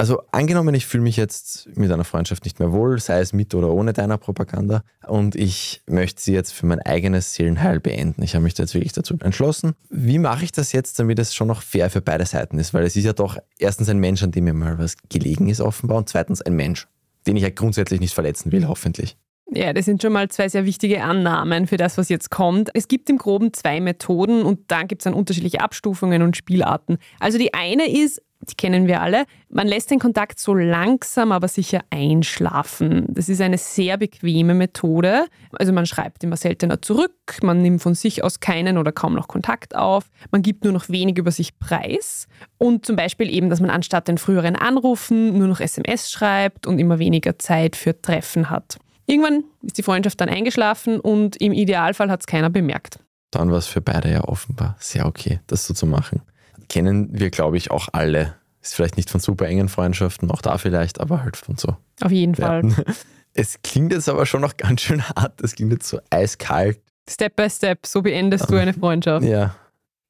Also 0.00 0.22
angenommen, 0.32 0.74
ich 0.74 0.86
fühle 0.86 1.02
mich 1.02 1.18
jetzt 1.18 1.68
mit 1.76 1.92
einer 1.92 2.04
Freundschaft 2.04 2.46
nicht 2.46 2.58
mehr 2.58 2.72
wohl, 2.72 2.98
sei 2.98 3.20
es 3.20 3.34
mit 3.34 3.54
oder 3.54 3.68
ohne 3.68 3.92
deiner 3.92 4.16
Propaganda, 4.16 4.82
und 5.06 5.36
ich 5.36 5.82
möchte 5.86 6.22
sie 6.22 6.32
jetzt 6.32 6.54
für 6.54 6.64
mein 6.64 6.80
eigenes 6.80 7.34
Seelenheil 7.34 7.80
beenden. 7.80 8.22
Ich 8.22 8.34
habe 8.34 8.42
mich 8.42 8.54
da 8.54 8.62
jetzt 8.62 8.72
wirklich 8.72 8.94
dazu 8.94 9.14
entschlossen. 9.20 9.74
Wie 9.90 10.18
mache 10.18 10.44
ich 10.44 10.52
das 10.52 10.72
jetzt, 10.72 10.98
damit 10.98 11.18
es 11.18 11.34
schon 11.34 11.48
noch 11.48 11.60
fair 11.60 11.90
für 11.90 12.00
beide 12.00 12.24
Seiten 12.24 12.58
ist? 12.58 12.72
Weil 12.72 12.84
es 12.84 12.96
ist 12.96 13.04
ja 13.04 13.12
doch 13.12 13.36
erstens 13.58 13.90
ein 13.90 13.98
Mensch, 13.98 14.22
an 14.22 14.30
dem 14.30 14.44
mir 14.44 14.54
mal 14.54 14.78
was 14.78 14.96
gelegen 15.10 15.50
ist, 15.50 15.60
offenbar, 15.60 15.98
und 15.98 16.08
zweitens 16.08 16.40
ein 16.40 16.56
Mensch, 16.56 16.88
den 17.26 17.36
ich 17.36 17.42
ja 17.42 17.50
grundsätzlich 17.50 18.00
nicht 18.00 18.14
verletzen 18.14 18.52
will, 18.52 18.68
hoffentlich. 18.68 19.18
Ja, 19.52 19.74
das 19.74 19.84
sind 19.84 20.00
schon 20.00 20.14
mal 20.14 20.30
zwei 20.30 20.48
sehr 20.48 20.64
wichtige 20.64 21.02
Annahmen 21.02 21.66
für 21.66 21.76
das, 21.76 21.98
was 21.98 22.08
jetzt 22.08 22.30
kommt. 22.30 22.70
Es 22.72 22.88
gibt 22.88 23.10
im 23.10 23.18
Groben 23.18 23.52
zwei 23.52 23.80
Methoden 23.80 24.44
und 24.44 24.60
dann 24.68 24.88
gibt 24.88 25.02
es 25.02 25.04
dann 25.04 25.12
unterschiedliche 25.12 25.60
Abstufungen 25.60 26.22
und 26.22 26.38
Spielarten. 26.38 26.96
Also 27.18 27.36
die 27.36 27.52
eine 27.52 27.90
ist, 27.90 28.22
die 28.48 28.54
kennen 28.54 28.86
wir 28.86 29.02
alle. 29.02 29.24
Man 29.50 29.66
lässt 29.66 29.90
den 29.90 29.98
Kontakt 29.98 30.38
so 30.38 30.54
langsam, 30.54 31.30
aber 31.30 31.46
sicher 31.48 31.80
einschlafen. 31.90 33.06
Das 33.08 33.28
ist 33.28 33.40
eine 33.40 33.58
sehr 33.58 33.98
bequeme 33.98 34.54
Methode. 34.54 35.26
Also 35.52 35.72
man 35.72 35.84
schreibt 35.84 36.24
immer 36.24 36.36
seltener 36.36 36.80
zurück, 36.80 37.12
man 37.42 37.60
nimmt 37.60 37.82
von 37.82 37.94
sich 37.94 38.24
aus 38.24 38.40
keinen 38.40 38.78
oder 38.78 38.92
kaum 38.92 39.14
noch 39.14 39.28
Kontakt 39.28 39.76
auf, 39.76 40.10
man 40.30 40.42
gibt 40.42 40.64
nur 40.64 40.72
noch 40.72 40.88
wenig 40.88 41.18
über 41.18 41.30
sich 41.30 41.58
preis 41.58 42.28
und 42.56 42.86
zum 42.86 42.96
Beispiel 42.96 43.28
eben, 43.30 43.50
dass 43.50 43.60
man 43.60 43.70
anstatt 43.70 44.08
den 44.08 44.18
früheren 44.18 44.56
Anrufen 44.56 45.36
nur 45.36 45.48
noch 45.48 45.60
SMS 45.60 46.10
schreibt 46.10 46.66
und 46.66 46.78
immer 46.78 46.98
weniger 46.98 47.38
Zeit 47.38 47.76
für 47.76 48.00
Treffen 48.00 48.48
hat. 48.48 48.78
Irgendwann 49.06 49.44
ist 49.62 49.76
die 49.76 49.82
Freundschaft 49.82 50.20
dann 50.20 50.28
eingeschlafen 50.28 51.00
und 51.00 51.36
im 51.36 51.52
Idealfall 51.52 52.10
hat 52.10 52.20
es 52.20 52.26
keiner 52.26 52.48
bemerkt. 52.48 53.00
Dann 53.32 53.50
war 53.50 53.58
es 53.58 53.66
für 53.66 53.80
beide 53.80 54.10
ja 54.10 54.24
offenbar 54.24 54.76
sehr 54.78 55.06
okay, 55.06 55.40
das 55.46 55.66
so 55.66 55.74
zu 55.74 55.86
machen 55.86 56.22
kennen 56.68 57.08
wir, 57.12 57.30
glaube 57.30 57.56
ich, 57.56 57.70
auch 57.70 57.88
alle. 57.92 58.34
Ist 58.62 58.74
vielleicht 58.74 58.96
nicht 58.96 59.10
von 59.10 59.20
super 59.20 59.46
engen 59.46 59.68
Freundschaften, 59.68 60.30
auch 60.30 60.42
da 60.42 60.58
vielleicht, 60.58 61.00
aber 61.00 61.22
halt 61.22 61.36
von 61.36 61.56
so. 61.56 61.76
Auf 62.00 62.12
jeden 62.12 62.34
Fall. 62.34 62.74
Es 63.32 63.62
klingt 63.62 63.92
jetzt 63.92 64.08
aber 64.08 64.26
schon 64.26 64.40
noch 64.40 64.56
ganz 64.56 64.80
schön 64.80 65.08
hart. 65.08 65.40
Es 65.40 65.54
klingt 65.54 65.72
jetzt 65.72 65.88
so 65.88 66.00
eiskalt. 66.10 66.80
Step 67.08 67.36
by 67.36 67.48
step, 67.48 67.86
so 67.86 68.02
beendest 68.02 68.50
du 68.50 68.56
eine 68.56 68.74
Freundschaft. 68.74 69.24
Ja. 69.24 69.54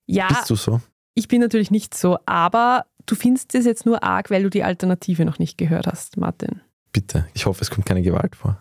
Ja. 0.07 0.29
Bist 0.29 0.49
du 0.49 0.57
so? 0.57 0.81
Ich 1.15 1.29
bin 1.29 1.41
natürlich 1.41 1.71
nicht 1.71 1.95
so, 1.95 2.19
aber 2.27 2.87
du 3.07 3.15
findest 3.15 3.55
es 3.55 3.67
jetzt 3.67 3.85
nur 3.87 4.03
arg, 4.03 4.31
weil 4.31 4.43
du 4.43 4.51
die 4.51 4.65
Alternative 4.65 5.25
noch 5.25 5.39
nicht 5.39 5.59
gehört 5.59 5.87
hast, 5.87 6.17
Martin. 6.17 6.61
Bitte. 6.93 7.27
Ich 7.35 7.47
hoffe, 7.47 7.61
es 7.61 7.71
kommt 7.71 7.87
keine 7.87 8.03
Gewalt 8.03 8.35
vor. 8.37 8.59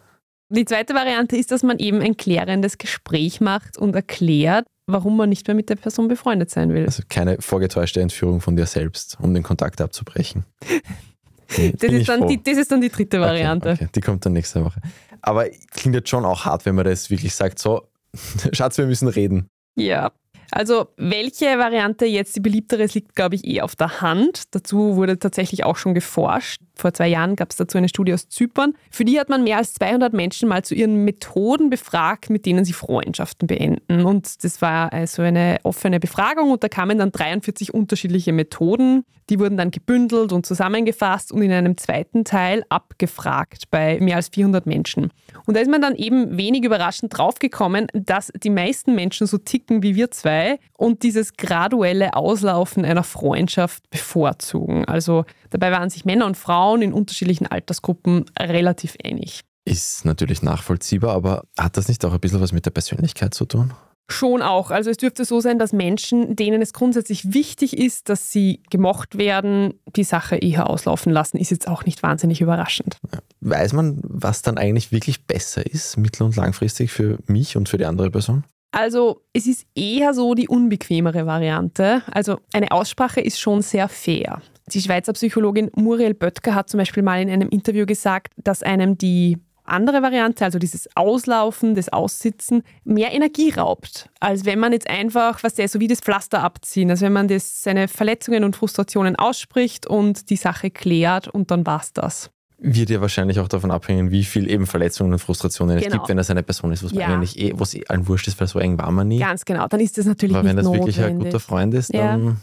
Die 0.50 0.66
zweite 0.66 0.94
Variante 0.94 1.38
ist, 1.38 1.52
dass 1.52 1.64
man 1.64 1.78
eben 1.78 2.02
ein 2.02 2.18
klärendes 2.18 2.78
Gespräch 2.78 3.40
macht 3.40 3.78
und 3.78 3.96
erklärt, 3.96 4.66
warum 4.92 5.18
man 5.18 5.30
nicht 5.30 5.48
mehr 5.48 5.56
mit 5.56 5.70
der 5.70 5.76
Person 5.76 6.08
befreundet 6.08 6.50
sein 6.50 6.74
will. 6.74 6.86
Also 6.86 7.04
keine 7.08 7.42
vorgetäuschte 7.42 8.02
Entführung 8.02 8.42
von 8.42 8.56
dir 8.56 8.66
selbst, 8.66 9.18
um 9.22 9.34
den 9.34 9.44
Kontakt 9.44 9.82
abzubrechen. 9.82 10.46
das, 11.48 11.92
ist 11.92 12.10
dann 12.10 12.28
die, 12.28 12.42
das 12.42 12.58
ist 12.58 12.72
dann 12.72 12.82
die 12.82 12.90
dritte 12.90 13.20
Variante. 13.20 13.70
Okay, 13.70 13.84
okay, 13.84 13.92
die 13.96 14.02
kommt 14.02 14.26
dann 14.26 14.34
nächste 14.34 14.64
Woche. 14.64 14.82
Aber 15.22 15.46
klingt 15.72 15.96
jetzt 15.96 16.10
schon 16.10 16.26
auch 16.26 16.46
hart, 16.46 16.66
wenn 16.66 16.76
man 16.76 16.86
das 16.86 17.10
wirklich 17.10 17.36
sagt, 17.36 17.60
so, 17.60 17.88
Schatz, 18.54 18.78
wir 18.78 18.86
müssen 18.86 19.08
reden. 19.08 19.50
Ja, 19.76 20.12
also 20.52 20.88
welche 20.98 21.46
Variante 21.46 22.06
jetzt 22.06 22.36
die 22.36 22.40
beliebtere 22.40 22.84
ist, 22.84 22.96
liegt, 22.96 23.16
glaube 23.16 23.36
ich, 23.36 23.46
eh 23.46 23.62
auf 23.62 23.76
der 23.76 24.02
Hand. 24.02 24.44
Dazu 24.52 24.96
wurde 24.96 25.20
tatsächlich 25.20 25.64
auch 25.64 25.76
schon 25.76 25.94
geforscht. 25.94 26.62
Vor 26.76 26.94
zwei 26.94 27.08
Jahren 27.10 27.36
gab 27.36 27.52
es 27.52 27.58
dazu 27.58 27.78
eine 27.78 27.90
Studie 27.90 28.14
aus 28.14 28.30
Zypern. 28.30 28.74
Für 28.90 29.04
die 29.06 29.20
hat 29.20 29.30
man 29.30 29.44
mehr 29.44 29.58
als 29.58 29.74
200 29.74 30.14
Menschen 30.14 30.48
mal 30.48 30.64
zu 30.64 30.76
ihren 30.76 31.04
Methoden 31.04 31.70
befragt, 31.70 32.30
mit 32.30 32.46
denen 32.46 32.64
sie 32.64 32.74
Freundschaften 32.74 33.48
beenden. 33.48 34.06
Und 34.06 34.44
das 34.44 34.62
war 34.62 34.94
also 34.94 35.22
eine 35.22 35.58
offene 35.64 36.00
Befragung 36.00 36.52
und 36.52 36.64
da 36.64 36.70
kamen 36.70 36.98
dann 36.98 37.12
43 37.12 37.74
unterschiedliche 37.74 38.32
Methoden. 38.32 39.04
Die 39.30 39.40
wurden 39.40 39.58
dann 39.58 39.70
gebündelt 39.70 40.32
und 40.32 40.46
zusammengefasst 40.46 41.32
und 41.32 41.44
in 41.44 41.52
einem 41.52 41.78
zweiten 41.78 42.24
Teil 42.24 42.64
abgefragt 42.70 43.66
bei 43.70 44.00
mehr 44.00 44.16
als 44.16 44.30
400 44.30 44.66
Menschen. 44.66 45.12
Und 45.46 45.56
da 45.56 45.62
ist 45.62 45.70
man 45.70 45.82
dann 45.82 45.96
eben 45.96 46.38
wenig 46.38 46.64
überraschend 46.64 47.16
draufgekommen, 47.16 47.88
dass 47.94 48.32
die 48.36 48.50
meisten 48.50 48.96
Menschen 48.96 49.28
so 49.28 49.38
ticken 49.38 49.84
wie 49.84 49.96
wir 49.96 50.10
zwei 50.10 50.39
und 50.78 51.04
dieses 51.04 51.34
graduelle 51.34 52.14
Auslaufen 52.16 52.86
einer 52.86 53.04
Freundschaft 53.04 53.90
bevorzugen. 53.90 54.86
Also 54.86 55.26
dabei 55.50 55.72
waren 55.72 55.90
sich 55.90 56.06
Männer 56.06 56.26
und 56.26 56.38
Frauen 56.38 56.82
in 56.82 56.94
unterschiedlichen 56.94 57.48
Altersgruppen 57.48 58.26
relativ 58.40 58.96
ähnlich. 59.04 59.42
Ist 59.66 60.06
natürlich 60.06 60.42
nachvollziehbar, 60.42 61.14
aber 61.14 61.44
hat 61.58 61.78
das 61.78 61.88
nicht 61.88 62.04
auch 62.06 62.14
ein 62.14 62.20
bisschen 62.20 62.42
was 62.42 62.52
mit 62.52 62.66
der 62.66 62.72
Persönlichkeit 62.72 63.34
zu 63.34 63.46
tun? 63.46 63.74
Schon 64.12 64.42
auch. 64.42 64.72
Also 64.72 64.90
es 64.90 64.98
dürfte 64.98 65.24
so 65.24 65.40
sein, 65.40 65.60
dass 65.60 65.72
Menschen, 65.72 66.36
denen 66.36 66.64
es 66.64 66.74
grundsätzlich 66.74 67.32
wichtig 67.32 67.78
ist, 67.78 68.10
dass 68.10 68.32
sie 68.32 68.64
gemocht 68.72 69.20
werden, 69.20 69.76
die 69.96 70.04
Sache 70.04 70.38
eher 70.38 70.68
auslaufen 70.68 71.14
lassen, 71.14 71.38
ist 71.38 71.52
jetzt 71.52 71.68
auch 71.68 71.86
nicht 71.86 72.02
wahnsinnig 72.02 72.42
überraschend. 72.42 72.98
Weiß 73.42 73.74
man, 73.74 74.00
was 74.02 74.42
dann 74.42 74.58
eigentlich 74.58 74.92
wirklich 74.92 75.28
besser 75.28 75.64
ist, 75.64 75.98
mittel- 75.98 76.24
und 76.24 76.36
langfristig 76.36 76.92
für 76.92 77.20
mich 77.28 77.56
und 77.56 77.70
für 77.70 77.78
die 77.78 77.86
andere 77.86 78.10
Person? 78.10 78.46
Also 78.72 79.22
es 79.34 79.48
ist 79.48 79.66
eher 79.76 80.14
so 80.14 80.36
die 80.36 80.48
unbequemere 80.48 81.26
Variante. 81.26 82.04
Also 82.12 82.40
eine 82.54 82.72
Aussprache 82.72 83.22
ist 83.22 83.40
schon 83.40 83.62
sehr 83.62 83.90
fair. 83.90 84.42
Die 84.68 84.82
Schweizer 84.82 85.14
Psychologin 85.14 85.72
Muriel 85.76 86.14
Böttger 86.14 86.54
hat 86.54 86.70
zum 86.70 86.78
Beispiel 86.78 87.02
mal 87.02 87.22
in 87.22 87.30
einem 87.30 87.50
Interview 87.50 87.86
gesagt, 87.86 88.34
dass 88.38 88.62
einem 88.62 88.98
die 88.98 89.38
andere 89.70 90.02
Variante, 90.02 90.46
also 90.46 90.60
dieses 90.60 90.90
Auslaufen, 90.96 91.76
das 91.76 91.90
Aussitzen, 91.90 92.64
mehr 92.84 93.14
Energie 93.14 93.52
raubt, 93.52 94.10
als 94.20 94.46
wenn 94.46 94.60
man 94.60 94.74
jetzt 94.74 94.90
einfach, 94.90 95.44
was 95.44 95.56
der 95.56 95.68
so 95.68 95.80
wie 95.80 95.88
das 95.88 96.02
Pflaster 96.02 96.44
abziehen, 96.44 96.90
also 96.90 97.06
wenn 97.06 97.14
man 97.14 97.28
das, 97.28 97.62
seine 97.62 97.88
Verletzungen 97.88 98.44
und 98.44 98.56
Frustrationen 98.56 99.16
ausspricht 99.16 99.88
und 99.88 100.30
die 100.30 100.36
Sache 100.36 100.72
klärt 100.72 101.28
und 101.28 101.52
dann 101.52 101.66
war's 101.66 101.94
das. 101.94 102.32
Wird 102.62 102.90
ja 102.90 103.00
wahrscheinlich 103.00 103.40
auch 103.40 103.48
davon 103.48 103.72
abhängen, 103.72 104.12
wie 104.12 104.26
viel 104.26 104.50
eben 104.50 104.68
Verletzungen 104.68 105.14
und 105.14 105.20
Frustrationen 105.20 105.78
genau. 105.78 105.88
es 105.88 105.94
gibt, 105.94 106.10
wenn 106.10 106.18
das 106.18 106.30
eine 106.30 106.44
Person 106.44 106.74
ist, 106.74 106.84
was 106.84 106.92
ja. 106.92 107.08
eigentlich 107.08 107.40
eh, 107.40 107.54
was 107.56 107.74
eh 107.74 107.86
allen 107.88 108.08
wurscht 108.08 108.28
ist, 108.28 108.40
weil 108.40 108.48
so 108.48 108.60
eng 108.60 108.78
war 108.78 108.92
man 108.92 109.08
nie. 109.08 109.20
Ganz 109.20 109.46
genau, 109.46 109.68
dann 109.68 109.80
ist 109.80 109.98
das 109.98 110.06
natürlich 110.06 110.36
Aber 110.36 110.48
wenn 110.48 110.58
das 110.58 110.66
notwendig. 110.66 110.98
wirklich 110.98 111.06
ein 111.06 111.20
guter 111.20 111.40
Freund 111.40 111.74
ist, 111.74 111.94
dann. 111.94 112.38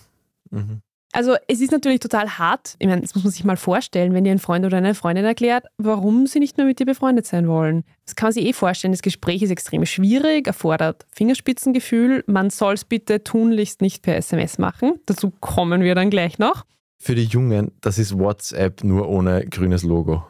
Ja. 0.50 0.58
Mhm. 0.58 0.80
Also 1.12 1.34
es 1.48 1.60
ist 1.60 1.72
natürlich 1.72 2.00
total 2.00 2.38
hart. 2.38 2.74
Ich 2.78 2.86
meine, 2.86 3.00
das 3.00 3.14
muss 3.14 3.24
man 3.24 3.32
sich 3.32 3.44
mal 3.44 3.56
vorstellen, 3.56 4.12
wenn 4.12 4.24
dir 4.24 4.32
ein 4.32 4.38
Freund 4.38 4.66
oder 4.66 4.76
eine 4.76 4.94
Freundin 4.94 5.24
erklärt, 5.24 5.64
warum 5.78 6.26
sie 6.26 6.40
nicht 6.40 6.58
mehr 6.58 6.66
mit 6.66 6.78
dir 6.78 6.84
befreundet 6.84 7.26
sein 7.26 7.48
wollen. 7.48 7.84
Das 8.04 8.16
kann 8.16 8.26
man 8.26 8.32
sich 8.34 8.44
eh 8.44 8.52
vorstellen. 8.52 8.92
Das 8.92 9.00
Gespräch 9.00 9.40
ist 9.40 9.50
extrem 9.50 9.86
schwierig, 9.86 10.46
erfordert 10.46 11.06
Fingerspitzengefühl. 11.12 12.22
Man 12.26 12.50
soll 12.50 12.74
es 12.74 12.84
bitte 12.84 13.24
tunlichst 13.24 13.80
nicht 13.80 14.02
per 14.02 14.16
SMS 14.16 14.58
machen. 14.58 15.00
Dazu 15.06 15.32
kommen 15.40 15.80
wir 15.80 15.94
dann 15.94 16.10
gleich 16.10 16.38
noch. 16.38 16.64
Für 16.98 17.14
die 17.14 17.24
Jungen, 17.24 17.72
das 17.80 17.98
ist 17.98 18.18
WhatsApp 18.18 18.82
nur 18.82 19.08
ohne 19.08 19.46
grünes 19.46 19.82
Logo. 19.82 20.24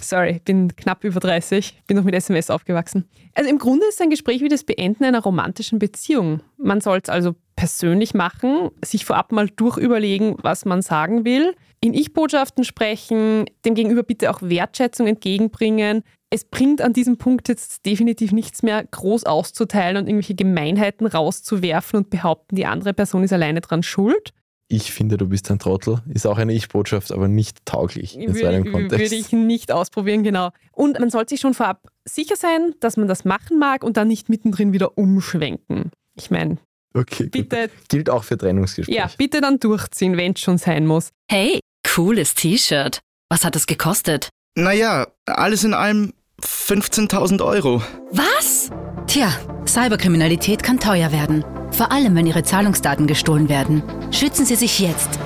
Sorry, 0.00 0.40
bin 0.44 0.74
knapp 0.76 1.02
über 1.02 1.18
30, 1.18 1.82
bin 1.88 1.96
noch 1.96 2.04
mit 2.04 2.14
SMS 2.14 2.48
aufgewachsen. 2.48 3.08
Also 3.34 3.50
im 3.50 3.58
Grunde 3.58 3.86
ist 3.88 4.00
ein 4.00 4.08
Gespräch 4.08 4.40
wie 4.40 4.48
das 4.48 4.62
Beenden 4.62 5.04
einer 5.04 5.20
romantischen 5.20 5.80
Beziehung. 5.80 6.42
Man 6.58 6.80
soll 6.80 7.00
es 7.02 7.08
also 7.08 7.34
persönlich 7.56 8.14
machen, 8.14 8.70
sich 8.84 9.04
vorab 9.04 9.32
mal 9.32 9.48
durchüberlegen, 9.48 10.36
was 10.40 10.64
man 10.64 10.80
sagen 10.80 11.24
will, 11.24 11.54
in 11.80 11.92
Ich-Botschaften 11.92 12.62
sprechen, 12.62 13.46
dem 13.64 13.74
Gegenüber 13.74 14.04
bitte 14.04 14.30
auch 14.30 14.42
Wertschätzung 14.42 15.08
entgegenbringen. 15.08 16.02
Es 16.30 16.44
bringt 16.44 16.82
an 16.82 16.92
diesem 16.92 17.18
Punkt 17.18 17.48
jetzt 17.48 17.84
definitiv 17.84 18.32
nichts 18.32 18.62
mehr, 18.62 18.84
groß 18.84 19.24
auszuteilen 19.24 19.96
und 19.96 20.06
irgendwelche 20.06 20.34
Gemeinheiten 20.34 21.06
rauszuwerfen 21.06 21.98
und 21.98 22.10
behaupten, 22.10 22.54
die 22.54 22.66
andere 22.66 22.94
Person 22.94 23.24
ist 23.24 23.32
alleine 23.32 23.60
dran 23.60 23.82
schuld 23.82 24.32
ich 24.68 24.92
finde, 24.92 25.16
du 25.16 25.28
bist 25.28 25.50
ein 25.50 25.58
Trottel, 25.58 26.02
ist 26.12 26.26
auch 26.26 26.38
eine 26.38 26.52
Ich-Botschaft, 26.52 27.12
aber 27.12 27.28
nicht 27.28 27.64
tauglich 27.64 28.18
in 28.18 28.34
so 28.34 28.46
einem 28.46 28.70
Kontext. 28.72 28.98
Würde 28.98 29.14
ich 29.14 29.32
nicht 29.32 29.70
ausprobieren, 29.70 30.24
genau. 30.24 30.50
Und 30.72 30.98
man 30.98 31.10
sollte 31.10 31.30
sich 31.30 31.40
schon 31.40 31.54
vorab 31.54 31.88
sicher 32.04 32.36
sein, 32.36 32.74
dass 32.80 32.96
man 32.96 33.06
das 33.06 33.24
machen 33.24 33.58
mag 33.58 33.84
und 33.84 33.96
dann 33.96 34.08
nicht 34.08 34.28
mittendrin 34.28 34.72
wieder 34.72 34.98
umschwenken. 34.98 35.92
Ich 36.14 36.30
meine, 36.30 36.58
okay, 36.94 37.28
bitte. 37.30 37.68
Gut. 37.68 37.88
Gilt 37.88 38.10
auch 38.10 38.24
für 38.24 38.36
Trennungsgespräche. 38.36 38.98
Ja, 38.98 39.10
bitte 39.16 39.40
dann 39.40 39.60
durchziehen, 39.60 40.16
wenn 40.16 40.32
es 40.32 40.40
schon 40.40 40.58
sein 40.58 40.86
muss. 40.86 41.10
Hey, 41.30 41.60
cooles 41.86 42.34
T-Shirt. 42.34 43.00
Was 43.28 43.44
hat 43.44 43.54
es 43.54 43.66
gekostet? 43.66 44.30
Naja, 44.56 45.06
alles 45.26 45.64
in 45.64 45.74
allem 45.74 46.12
15.000 46.40 47.44
Euro. 47.44 47.82
Was? 48.10 48.70
Tja, 49.06 49.32
Cyberkriminalität 49.66 50.62
kann 50.62 50.80
teuer 50.80 51.12
werden. 51.12 51.44
Vor 51.70 51.92
allem, 51.92 52.14
wenn 52.16 52.26
Ihre 52.26 52.42
Zahlungsdaten 52.42 53.06
gestohlen 53.06 53.48
werden. 53.48 53.82
Schützen 54.10 54.44
Sie 54.44 54.56
sich 54.56 54.80
jetzt. 54.80 55.18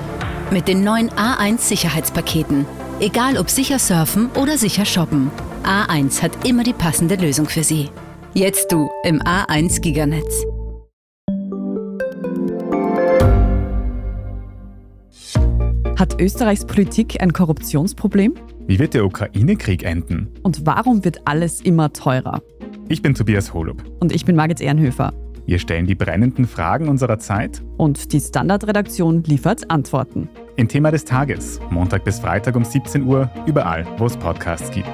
Mit 0.51 0.67
den 0.67 0.83
neuen 0.83 1.09
A1 1.09 1.59
Sicherheitspaketen. 1.59 2.65
Egal 2.99 3.37
ob 3.37 3.49
sicher 3.49 3.79
surfen 3.79 4.29
oder 4.35 4.57
sicher 4.57 4.85
shoppen. 4.85 5.31
A1 5.63 6.21
hat 6.21 6.45
immer 6.45 6.63
die 6.63 6.73
passende 6.73 7.15
Lösung 7.15 7.47
für 7.47 7.63
Sie. 7.63 7.89
Jetzt 8.33 8.71
du 8.71 8.89
im 9.03 9.19
A1 9.21 9.81
Giganetz. 9.81 10.45
Hat 15.97 16.19
Österreichs 16.19 16.65
Politik 16.65 17.21
ein 17.21 17.33
Korruptionsproblem? 17.33 18.35
Wie 18.67 18.79
wird 18.79 18.93
der 18.93 19.05
Ukraine-Krieg 19.05 19.83
enden? 19.83 20.29
Und 20.43 20.65
warum 20.65 21.03
wird 21.03 21.27
alles 21.27 21.61
immer 21.61 21.93
teurer? 21.93 22.41
Ich 22.91 23.01
bin 23.01 23.15
Tobias 23.15 23.53
Holub. 23.53 23.81
Und 24.01 24.11
ich 24.11 24.25
bin 24.25 24.35
Margit 24.35 24.59
Ehrenhöfer. 24.59 25.13
Wir 25.45 25.59
stellen 25.59 25.87
die 25.87 25.95
brennenden 25.95 26.45
Fragen 26.45 26.89
unserer 26.89 27.19
Zeit. 27.19 27.61
Und 27.77 28.11
die 28.11 28.19
Standardredaktion 28.19 29.23
liefert 29.23 29.71
Antworten. 29.71 30.27
Im 30.57 30.67
Thema 30.67 30.91
des 30.91 31.05
Tages, 31.05 31.61
Montag 31.69 32.03
bis 32.03 32.19
Freitag 32.19 32.57
um 32.57 32.65
17 32.65 33.03
Uhr, 33.03 33.31
überall, 33.45 33.87
wo 33.97 34.07
es 34.07 34.17
Podcasts 34.17 34.69
gibt. 34.71 34.89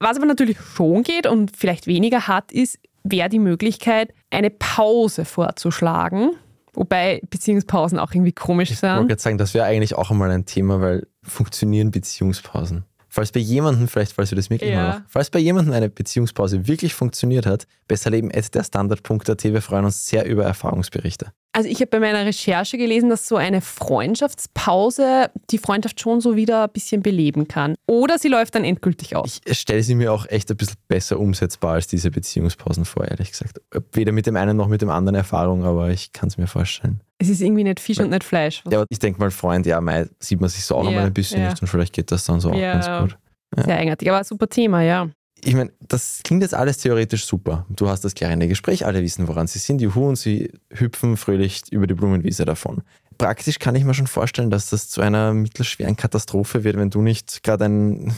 Was 0.00 0.16
aber 0.16 0.24
natürlich 0.24 0.56
schon 0.58 1.02
geht 1.02 1.26
und 1.26 1.54
vielleicht 1.54 1.86
weniger 1.86 2.28
hat, 2.28 2.50
ist, 2.50 2.78
wäre 3.04 3.28
die 3.28 3.40
Möglichkeit, 3.40 4.14
eine 4.30 4.48
Pause 4.48 5.26
vorzuschlagen. 5.26 6.30
Wobei 6.74 7.20
Beziehungspausen 7.28 7.98
auch 7.98 8.12
irgendwie 8.12 8.32
komisch 8.32 8.70
sind. 8.70 8.90
Ich 8.90 8.98
wollte 8.98 9.18
sagen, 9.18 9.38
das 9.38 9.52
wäre 9.54 9.66
eigentlich 9.66 9.94
auch 9.94 10.10
einmal 10.10 10.30
ein 10.30 10.46
Thema, 10.46 10.80
weil 10.80 11.06
funktionieren 11.22 11.90
Beziehungspausen? 11.90 12.84
Falls 13.14 13.30
bei 13.30 13.40
jemandem, 13.40 13.88
vielleicht 13.88 14.14
falls 14.14 14.30
wir 14.30 14.36
das 14.36 14.48
wirklich 14.48 14.70
ja. 14.70 14.76
mal 14.76 14.88
machen, 14.88 15.04
falls 15.06 15.28
bei 15.28 15.38
jemandem 15.38 15.74
eine 15.74 15.90
Beziehungspause 15.90 16.66
wirklich 16.66 16.94
funktioniert 16.94 17.44
hat, 17.44 17.66
besserleben 17.86 18.30
der 18.30 18.64
Standard.at. 18.64 19.44
Wir 19.44 19.60
freuen 19.60 19.84
uns 19.84 20.06
sehr 20.06 20.24
über 20.24 20.44
Erfahrungsberichte. 20.44 21.30
Also 21.52 21.68
ich 21.68 21.76
habe 21.82 21.88
bei 21.88 22.00
meiner 22.00 22.24
Recherche 22.24 22.78
gelesen, 22.78 23.10
dass 23.10 23.28
so 23.28 23.36
eine 23.36 23.60
Freundschaftspause 23.60 25.30
die 25.50 25.58
Freundschaft 25.58 26.00
schon 26.00 26.22
so 26.22 26.36
wieder 26.36 26.64
ein 26.64 26.70
bisschen 26.72 27.02
beleben 27.02 27.46
kann. 27.48 27.74
Oder 27.86 28.18
sie 28.18 28.28
läuft 28.28 28.54
dann 28.54 28.64
endgültig 28.64 29.14
aus. 29.14 29.42
Ich 29.44 29.58
stelle 29.58 29.82
sie 29.82 29.94
mir 29.94 30.10
auch 30.10 30.24
echt 30.30 30.50
ein 30.50 30.56
bisschen 30.56 30.78
besser 30.88 31.20
umsetzbar 31.20 31.74
als 31.74 31.88
diese 31.88 32.10
Beziehungspausen 32.10 32.86
vor, 32.86 33.04
ehrlich 33.06 33.32
gesagt. 33.32 33.60
Weder 33.92 34.12
mit 34.12 34.26
dem 34.26 34.36
einen 34.36 34.56
noch 34.56 34.68
mit 34.68 34.80
dem 34.80 34.88
anderen 34.88 35.16
Erfahrung, 35.16 35.64
aber 35.64 35.90
ich 35.90 36.14
kann 36.14 36.30
es 36.30 36.38
mir 36.38 36.46
vorstellen. 36.46 37.02
Es 37.22 37.28
ist 37.28 37.40
irgendwie 37.40 37.62
nicht 37.62 37.78
Fisch 37.78 38.00
und 38.00 38.10
nicht 38.10 38.24
Fleisch. 38.24 38.64
Ja, 38.68 38.78
aber 38.78 38.86
ich 38.88 38.98
denke 38.98 39.20
mal, 39.20 39.30
Freund, 39.30 39.64
ja, 39.64 39.80
Mai, 39.80 40.08
sieht 40.18 40.40
man 40.40 40.50
sich 40.50 40.64
so 40.64 40.74
auch 40.74 40.82
ja, 40.82 40.90
nochmal 40.90 41.06
ein 41.06 41.14
bisschen 41.14 41.40
ja. 41.40 41.50
nicht 41.50 41.62
und 41.62 41.68
vielleicht 41.68 41.92
geht 41.92 42.10
das 42.10 42.24
dann 42.24 42.40
so 42.40 42.50
auch 42.50 42.56
ja, 42.56 42.72
ganz 42.72 42.86
gut. 42.86 43.18
Ja. 43.56 43.62
Sehr 43.62 43.78
eigenartig, 43.78 44.10
aber 44.10 44.24
super 44.24 44.48
Thema, 44.48 44.82
ja. 44.82 45.08
Ich 45.44 45.54
meine, 45.54 45.70
das 45.86 46.20
klingt 46.24 46.42
jetzt 46.42 46.54
alles 46.54 46.78
theoretisch 46.78 47.24
super. 47.24 47.64
Du 47.68 47.88
hast 47.88 48.04
das 48.04 48.14
klare 48.14 48.48
Gespräch, 48.48 48.84
alle 48.86 49.02
wissen, 49.02 49.28
woran 49.28 49.46
sie 49.46 49.60
sind, 49.60 49.80
juhu, 49.80 50.08
und 50.08 50.16
sie 50.16 50.50
hüpfen 50.72 51.16
fröhlich 51.16 51.62
über 51.70 51.86
die 51.86 51.94
Blumenwiese 51.94 52.44
davon. 52.44 52.82
Praktisch 53.18 53.60
kann 53.60 53.76
ich 53.76 53.84
mir 53.84 53.94
schon 53.94 54.08
vorstellen, 54.08 54.50
dass 54.50 54.70
das 54.70 54.88
zu 54.88 55.00
einer 55.00 55.32
mittelschweren 55.32 55.94
Katastrophe 55.94 56.64
wird, 56.64 56.76
wenn 56.76 56.90
du 56.90 57.02
nicht 57.02 57.44
gerade 57.44 57.66
ein 57.66 58.12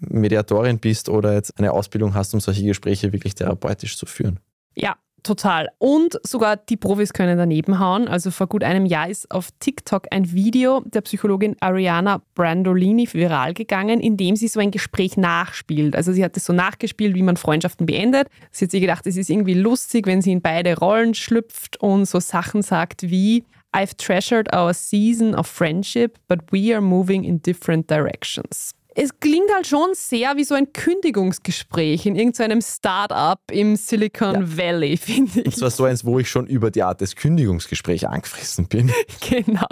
Mediatorin 0.00 0.78
bist 0.78 1.08
oder 1.08 1.32
jetzt 1.32 1.58
eine 1.58 1.72
Ausbildung 1.72 2.12
hast, 2.12 2.34
um 2.34 2.40
solche 2.40 2.64
Gespräche 2.64 3.10
wirklich 3.14 3.34
therapeutisch 3.34 3.96
zu 3.96 4.04
führen. 4.04 4.38
Ja, 4.74 4.96
Total. 5.22 5.68
Und 5.78 6.18
sogar 6.22 6.56
die 6.56 6.76
Profis 6.76 7.12
können 7.12 7.36
daneben 7.36 7.78
hauen. 7.78 8.08
Also 8.08 8.30
vor 8.30 8.46
gut 8.46 8.64
einem 8.64 8.86
Jahr 8.86 9.08
ist 9.08 9.30
auf 9.30 9.48
TikTok 9.58 10.06
ein 10.10 10.32
Video 10.32 10.82
der 10.86 11.02
Psychologin 11.02 11.56
Ariana 11.60 12.22
Brandolini 12.34 13.06
viral 13.12 13.52
gegangen, 13.52 14.00
in 14.00 14.16
dem 14.16 14.36
sie 14.36 14.48
so 14.48 14.60
ein 14.60 14.70
Gespräch 14.70 15.16
nachspielt. 15.16 15.94
Also 15.94 16.12
sie 16.12 16.24
hat 16.24 16.36
es 16.36 16.46
so 16.46 16.52
nachgespielt, 16.52 17.14
wie 17.14 17.22
man 17.22 17.36
Freundschaften 17.36 17.86
beendet. 17.86 18.28
Sie 18.50 18.64
hat 18.64 18.70
sich 18.70 18.80
gedacht, 18.80 19.06
es 19.06 19.16
ist 19.16 19.28
irgendwie 19.28 19.54
lustig, 19.54 20.06
wenn 20.06 20.22
sie 20.22 20.32
in 20.32 20.40
beide 20.40 20.78
Rollen 20.78 21.14
schlüpft 21.14 21.76
und 21.78 22.06
so 22.06 22.20
Sachen 22.20 22.62
sagt 22.62 23.02
wie 23.02 23.44
I've 23.72 23.96
treasured 23.96 24.52
our 24.52 24.74
season 24.74 25.34
of 25.34 25.46
friendship, 25.46 26.18
but 26.26 26.40
we 26.50 26.72
are 26.74 26.80
moving 26.80 27.24
in 27.24 27.40
different 27.40 27.88
directions 27.88 28.74
es 29.02 29.18
klingt 29.18 29.50
halt 29.54 29.66
schon 29.66 29.88
sehr 29.94 30.36
wie 30.36 30.44
so 30.44 30.54
ein 30.54 30.74
Kündigungsgespräch 30.74 32.04
in 32.04 32.16
irgendeinem 32.16 32.60
Start-up 32.60 33.40
im 33.50 33.76
Silicon 33.76 34.34
ja. 34.34 34.58
Valley, 34.58 34.96
finde 34.98 35.40
ich. 35.40 35.46
Und 35.46 35.56
zwar 35.56 35.70
so 35.70 35.84
eins, 35.84 36.04
wo 36.04 36.18
ich 36.18 36.28
schon 36.28 36.46
über 36.46 36.70
die 36.70 36.82
Art 36.82 37.00
des 37.00 37.16
Kündigungsgesprächs 37.16 38.04
angefressen 38.04 38.68
bin. 38.68 38.92
Genau. 39.28 39.66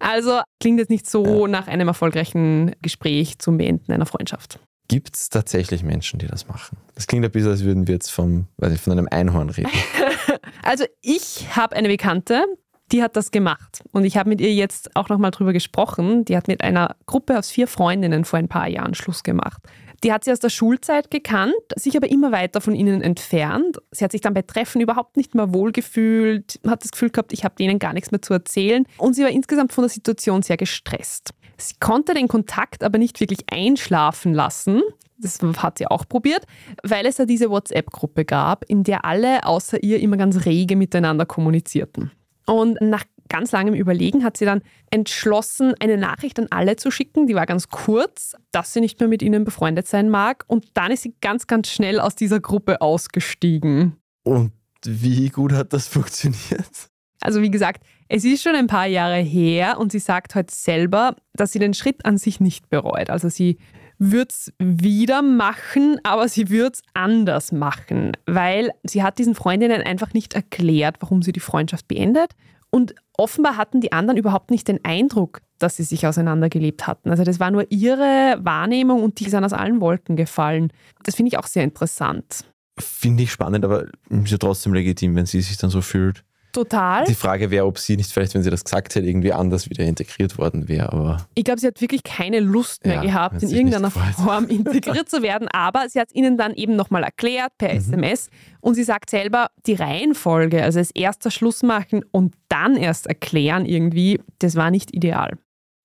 Also 0.00 0.40
klingt 0.60 0.78
jetzt 0.78 0.90
nicht 0.90 1.08
so 1.08 1.46
ja. 1.46 1.48
nach 1.48 1.66
einem 1.66 1.88
erfolgreichen 1.88 2.72
Gespräch 2.82 3.38
zum 3.38 3.58
Beenden 3.58 3.92
einer 3.92 4.06
Freundschaft. 4.06 4.60
Gibt 4.88 5.16
es 5.16 5.28
tatsächlich 5.28 5.82
Menschen, 5.82 6.18
die 6.18 6.26
das 6.26 6.46
machen? 6.46 6.78
Das 6.94 7.06
klingt 7.06 7.24
ein 7.24 7.30
bisschen, 7.30 7.50
als 7.50 7.64
würden 7.64 7.86
wir 7.86 7.94
jetzt 7.94 8.10
vom, 8.10 8.46
weiß 8.58 8.72
ich, 8.72 8.80
von 8.80 8.92
einem 8.92 9.08
Einhorn 9.10 9.50
reden. 9.50 9.70
also 10.62 10.84
ich 11.02 11.56
habe 11.56 11.74
eine 11.74 11.88
Bekannte, 11.88 12.44
die 12.92 13.02
hat 13.02 13.16
das 13.16 13.30
gemacht. 13.30 13.82
Und 13.92 14.04
ich 14.04 14.16
habe 14.16 14.28
mit 14.28 14.40
ihr 14.40 14.52
jetzt 14.52 14.94
auch 14.94 15.08
nochmal 15.08 15.30
drüber 15.32 15.52
gesprochen. 15.52 16.24
Die 16.24 16.36
hat 16.36 16.48
mit 16.48 16.62
einer 16.62 16.96
Gruppe 17.06 17.38
aus 17.38 17.50
vier 17.50 17.66
Freundinnen 17.66 18.24
vor 18.24 18.38
ein 18.38 18.48
paar 18.48 18.68
Jahren 18.68 18.94
Schluss 18.94 19.22
gemacht. 19.22 19.62
Die 20.04 20.12
hat 20.12 20.24
sie 20.24 20.32
aus 20.32 20.40
der 20.40 20.50
Schulzeit 20.50 21.10
gekannt, 21.10 21.54
sich 21.74 21.96
aber 21.96 22.10
immer 22.10 22.30
weiter 22.30 22.60
von 22.60 22.74
ihnen 22.74 23.00
entfernt. 23.00 23.78
Sie 23.90 24.04
hat 24.04 24.12
sich 24.12 24.20
dann 24.20 24.34
bei 24.34 24.42
Treffen 24.42 24.80
überhaupt 24.80 25.16
nicht 25.16 25.34
mehr 25.34 25.54
wohlgefühlt, 25.54 26.60
hat 26.66 26.84
das 26.84 26.92
Gefühl 26.92 27.10
gehabt, 27.10 27.32
ich 27.32 27.44
habe 27.44 27.54
denen 27.56 27.78
gar 27.78 27.92
nichts 27.92 28.10
mehr 28.10 28.22
zu 28.22 28.34
erzählen. 28.34 28.84
Und 28.98 29.14
sie 29.14 29.22
war 29.22 29.30
insgesamt 29.30 29.72
von 29.72 29.82
der 29.82 29.88
Situation 29.88 30.42
sehr 30.42 30.58
gestresst. 30.58 31.30
Sie 31.56 31.74
konnte 31.80 32.12
den 32.12 32.28
Kontakt 32.28 32.84
aber 32.84 32.98
nicht 32.98 33.18
wirklich 33.20 33.50
einschlafen 33.50 34.34
lassen. 34.34 34.82
Das 35.18 35.40
hat 35.40 35.78
sie 35.78 35.86
auch 35.86 36.06
probiert, 36.06 36.44
weil 36.82 37.06
es 37.06 37.16
ja 37.16 37.24
diese 37.24 37.48
WhatsApp-Gruppe 37.48 38.26
gab, 38.26 38.64
in 38.68 38.84
der 38.84 39.06
alle 39.06 39.44
außer 39.44 39.82
ihr 39.82 39.98
immer 40.00 40.18
ganz 40.18 40.44
rege 40.44 40.76
miteinander 40.76 41.24
kommunizierten. 41.24 42.10
Und 42.46 42.80
nach 42.80 43.04
ganz 43.28 43.52
langem 43.52 43.74
Überlegen 43.74 44.24
hat 44.24 44.36
sie 44.36 44.44
dann 44.44 44.62
entschlossen, 44.90 45.74
eine 45.80 45.96
Nachricht 45.96 46.38
an 46.38 46.46
alle 46.50 46.76
zu 46.76 46.90
schicken. 46.90 47.26
Die 47.26 47.34
war 47.34 47.46
ganz 47.46 47.68
kurz, 47.68 48.34
dass 48.52 48.72
sie 48.72 48.80
nicht 48.80 49.00
mehr 49.00 49.08
mit 49.08 49.22
ihnen 49.22 49.44
befreundet 49.44 49.88
sein 49.88 50.08
mag. 50.08 50.44
Und 50.46 50.66
dann 50.74 50.92
ist 50.92 51.02
sie 51.02 51.14
ganz, 51.20 51.46
ganz 51.46 51.68
schnell 51.68 51.98
aus 52.00 52.14
dieser 52.14 52.40
Gruppe 52.40 52.80
ausgestiegen. 52.80 53.96
Und 54.22 54.52
wie 54.84 55.28
gut 55.28 55.52
hat 55.52 55.72
das 55.72 55.88
funktioniert? 55.88 56.90
Also 57.20 57.42
wie 57.42 57.50
gesagt, 57.50 57.84
es 58.08 58.24
ist 58.24 58.42
schon 58.42 58.54
ein 58.54 58.68
paar 58.68 58.86
Jahre 58.86 59.16
her 59.16 59.78
und 59.78 59.90
sie 59.90 59.98
sagt 59.98 60.34
heute 60.34 60.54
selber, 60.54 61.16
dass 61.34 61.52
sie 61.52 61.58
den 61.58 61.74
Schritt 61.74 62.04
an 62.04 62.18
sich 62.18 62.40
nicht 62.40 62.68
bereut. 62.68 63.10
Also 63.10 63.28
sie 63.28 63.58
wird 63.98 64.32
es 64.32 64.52
wieder 64.58 65.22
machen, 65.22 65.98
aber 66.02 66.28
sie 66.28 66.50
wird 66.50 66.76
es 66.76 66.82
anders 66.94 67.52
machen, 67.52 68.12
weil 68.26 68.70
sie 68.84 69.02
hat 69.02 69.18
diesen 69.18 69.34
Freundinnen 69.34 69.82
einfach 69.82 70.12
nicht 70.12 70.34
erklärt, 70.34 70.96
warum 71.00 71.22
sie 71.22 71.32
die 71.32 71.40
Freundschaft 71.40 71.88
beendet. 71.88 72.32
Und 72.70 72.94
offenbar 73.16 73.56
hatten 73.56 73.80
die 73.80 73.92
anderen 73.92 74.18
überhaupt 74.18 74.50
nicht 74.50 74.68
den 74.68 74.84
Eindruck, 74.84 75.40
dass 75.58 75.76
sie 75.76 75.84
sich 75.84 76.06
auseinandergelebt 76.06 76.86
hatten. 76.86 77.10
Also 77.10 77.24
das 77.24 77.40
war 77.40 77.50
nur 77.50 77.70
ihre 77.70 78.38
Wahrnehmung 78.40 79.02
und 79.02 79.20
die 79.20 79.30
sind 79.30 79.44
aus 79.44 79.52
allen 79.52 79.80
Wolken 79.80 80.16
gefallen. 80.16 80.72
Das 81.04 81.14
finde 81.14 81.28
ich 81.28 81.38
auch 81.38 81.46
sehr 81.46 81.64
interessant. 81.64 82.44
Finde 82.78 83.22
ich 83.22 83.32
spannend, 83.32 83.64
aber 83.64 83.86
ist 84.10 84.30
ja 84.30 84.36
trotzdem 84.36 84.74
legitim, 84.74 85.14
wenn 85.16 85.24
sie 85.24 85.40
sich 85.40 85.56
dann 85.56 85.70
so 85.70 85.80
fühlt. 85.80 86.24
Total. 86.56 87.04
Die 87.04 87.14
Frage 87.14 87.50
wäre, 87.50 87.66
ob 87.66 87.78
sie 87.78 87.96
nicht 87.96 88.10
vielleicht, 88.10 88.34
wenn 88.34 88.42
sie 88.42 88.48
das 88.50 88.64
gesagt 88.64 88.94
hätte, 88.94 89.06
irgendwie 89.06 89.32
anders 89.32 89.68
wieder 89.68 89.84
integriert 89.84 90.38
worden 90.38 90.68
wäre. 90.68 90.90
Aber 90.92 91.26
Ich 91.34 91.44
glaube, 91.44 91.60
sie 91.60 91.66
hat 91.66 91.78
wirklich 91.82 92.02
keine 92.02 92.40
Lust 92.40 92.84
mehr 92.86 92.96
Ja, 92.96 93.02
gehabt, 93.02 93.42
in 93.42 93.50
irgendeiner. 93.50 93.90
Form 93.90 94.44
integriert 94.48 95.08
zu 95.10 95.20
werden. 95.22 95.48
Aber 95.52 95.88
sie 95.88 96.00
hat 96.00 96.08
es 96.08 96.14
ihnen 96.14 96.38
dann 96.38 96.54
eben 96.54 96.74
nochmal 96.74 97.02
erklärt 97.02 97.52
per 97.58 97.68
Mhm. 97.72 97.76
SMS. 97.78 98.30
Und 98.60 98.74
sie 98.74 98.84
sagt 98.84 99.10
selber, 99.10 99.48
die 99.66 99.74
Reihenfolge, 99.74 100.62
also 100.62 100.78
als 100.78 100.90
erster 100.92 101.30
Schluss 101.30 101.62
machen 101.62 102.02
und 102.10 102.34
dann 102.48 102.76
erst 102.76 103.06
erklären 103.06 103.66
irgendwie, 103.66 104.20
das 104.38 104.56
war 104.56 104.70
nicht 104.70 104.94
ideal. 104.94 105.36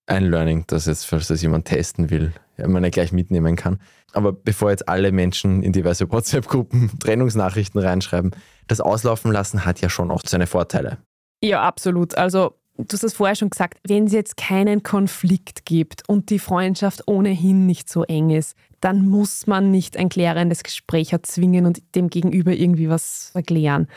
ein 0.07 0.25
Learning, 0.25 0.63
das 0.67 0.87
jetzt, 0.87 1.05
falls 1.05 1.27
das 1.27 1.41
jemand 1.41 1.65
testen 1.65 2.09
will, 2.09 2.33
man 2.69 2.83
ja 2.83 2.89
gleich 2.89 3.11
mitnehmen 3.11 3.55
kann. 3.55 3.79
Aber 4.13 4.33
bevor 4.33 4.71
jetzt 4.71 4.87
alle 4.87 5.11
Menschen 5.11 5.63
in 5.63 5.71
diverse 5.71 6.11
WhatsApp-Gruppen 6.11 6.91
Trennungsnachrichten 6.99 7.81
reinschreiben, 7.81 8.31
das 8.67 8.81
Auslaufen 8.81 9.31
lassen 9.31 9.65
hat 9.65 9.81
ja 9.81 9.89
schon 9.89 10.11
auch 10.11 10.21
seine 10.25 10.47
Vorteile. 10.47 10.97
Ja, 11.43 11.61
absolut. 11.61 12.17
Also, 12.17 12.55
du 12.77 12.93
hast 12.93 13.03
das 13.03 13.13
vorher 13.13 13.35
schon 13.35 13.49
gesagt, 13.49 13.79
wenn 13.87 14.05
es 14.05 14.13
jetzt 14.13 14.37
keinen 14.37 14.83
Konflikt 14.83 15.65
gibt 15.65 16.07
und 16.07 16.29
die 16.29 16.39
Freundschaft 16.39 17.07
ohnehin 17.07 17.65
nicht 17.65 17.89
so 17.89 18.03
eng 18.03 18.29
ist, 18.29 18.55
dann 18.79 19.07
muss 19.07 19.47
man 19.47 19.71
nicht 19.71 19.97
ein 19.97 20.09
klärendes 20.09 20.63
Gespräch 20.63 21.13
erzwingen 21.13 21.65
und 21.65 21.81
dem 21.95 22.09
Gegenüber 22.09 22.51
irgendwie 22.51 22.89
was 22.89 23.31
erklären. 23.33 23.87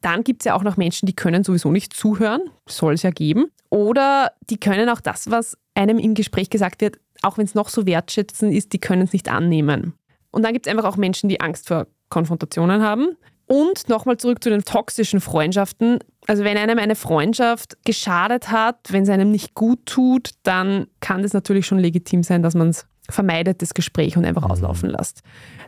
Dann 0.00 0.22
gibt 0.22 0.42
es 0.42 0.44
ja 0.44 0.54
auch 0.54 0.62
noch 0.62 0.76
Menschen, 0.76 1.06
die 1.06 1.16
können 1.16 1.44
sowieso 1.44 1.70
nicht 1.70 1.94
zuhören, 1.94 2.42
soll 2.68 2.94
es 2.94 3.02
ja 3.02 3.10
geben. 3.10 3.46
Oder 3.70 4.32
die 4.50 4.58
können 4.58 4.90
auch 4.90 5.00
das, 5.00 5.30
was 5.30 5.56
einem 5.74 5.98
im 5.98 6.12
Gespräch 6.14 6.50
gesagt 6.50 6.82
wird, 6.82 6.98
auch 7.24 7.38
wenn 7.38 7.44
es 7.44 7.54
noch 7.54 7.68
so 7.68 7.86
wertschätzend 7.86 8.54
ist, 8.54 8.72
die 8.72 8.78
können 8.78 9.02
es 9.02 9.12
nicht 9.12 9.28
annehmen. 9.28 9.94
Und 10.30 10.42
dann 10.42 10.52
gibt 10.52 10.66
es 10.66 10.70
einfach 10.70 10.84
auch 10.84 10.96
Menschen, 10.96 11.28
die 11.28 11.40
Angst 11.40 11.68
vor 11.68 11.86
Konfrontationen 12.08 12.82
haben. 12.82 13.16
Und 13.46 13.88
nochmal 13.88 14.16
zurück 14.16 14.42
zu 14.42 14.50
den 14.50 14.64
toxischen 14.64 15.20
Freundschaften. 15.20 15.98
Also 16.26 16.44
wenn 16.44 16.56
einem 16.56 16.78
eine 16.78 16.96
Freundschaft 16.96 17.76
geschadet 17.84 18.50
hat, 18.50 18.78
wenn 18.90 19.02
es 19.02 19.10
einem 19.10 19.30
nicht 19.30 19.54
gut 19.54 19.84
tut, 19.84 20.30
dann 20.42 20.86
kann 21.00 21.22
das 21.22 21.34
natürlich 21.34 21.66
schon 21.66 21.78
legitim 21.78 22.22
sein, 22.22 22.42
dass 22.42 22.54
man 22.54 22.70
es 22.70 22.86
vermeidet, 23.10 23.60
das 23.60 23.74
Gespräch 23.74 24.16
und 24.16 24.24
einfach 24.24 24.44
auslaufen 24.44 24.88
lässt. 24.88 25.20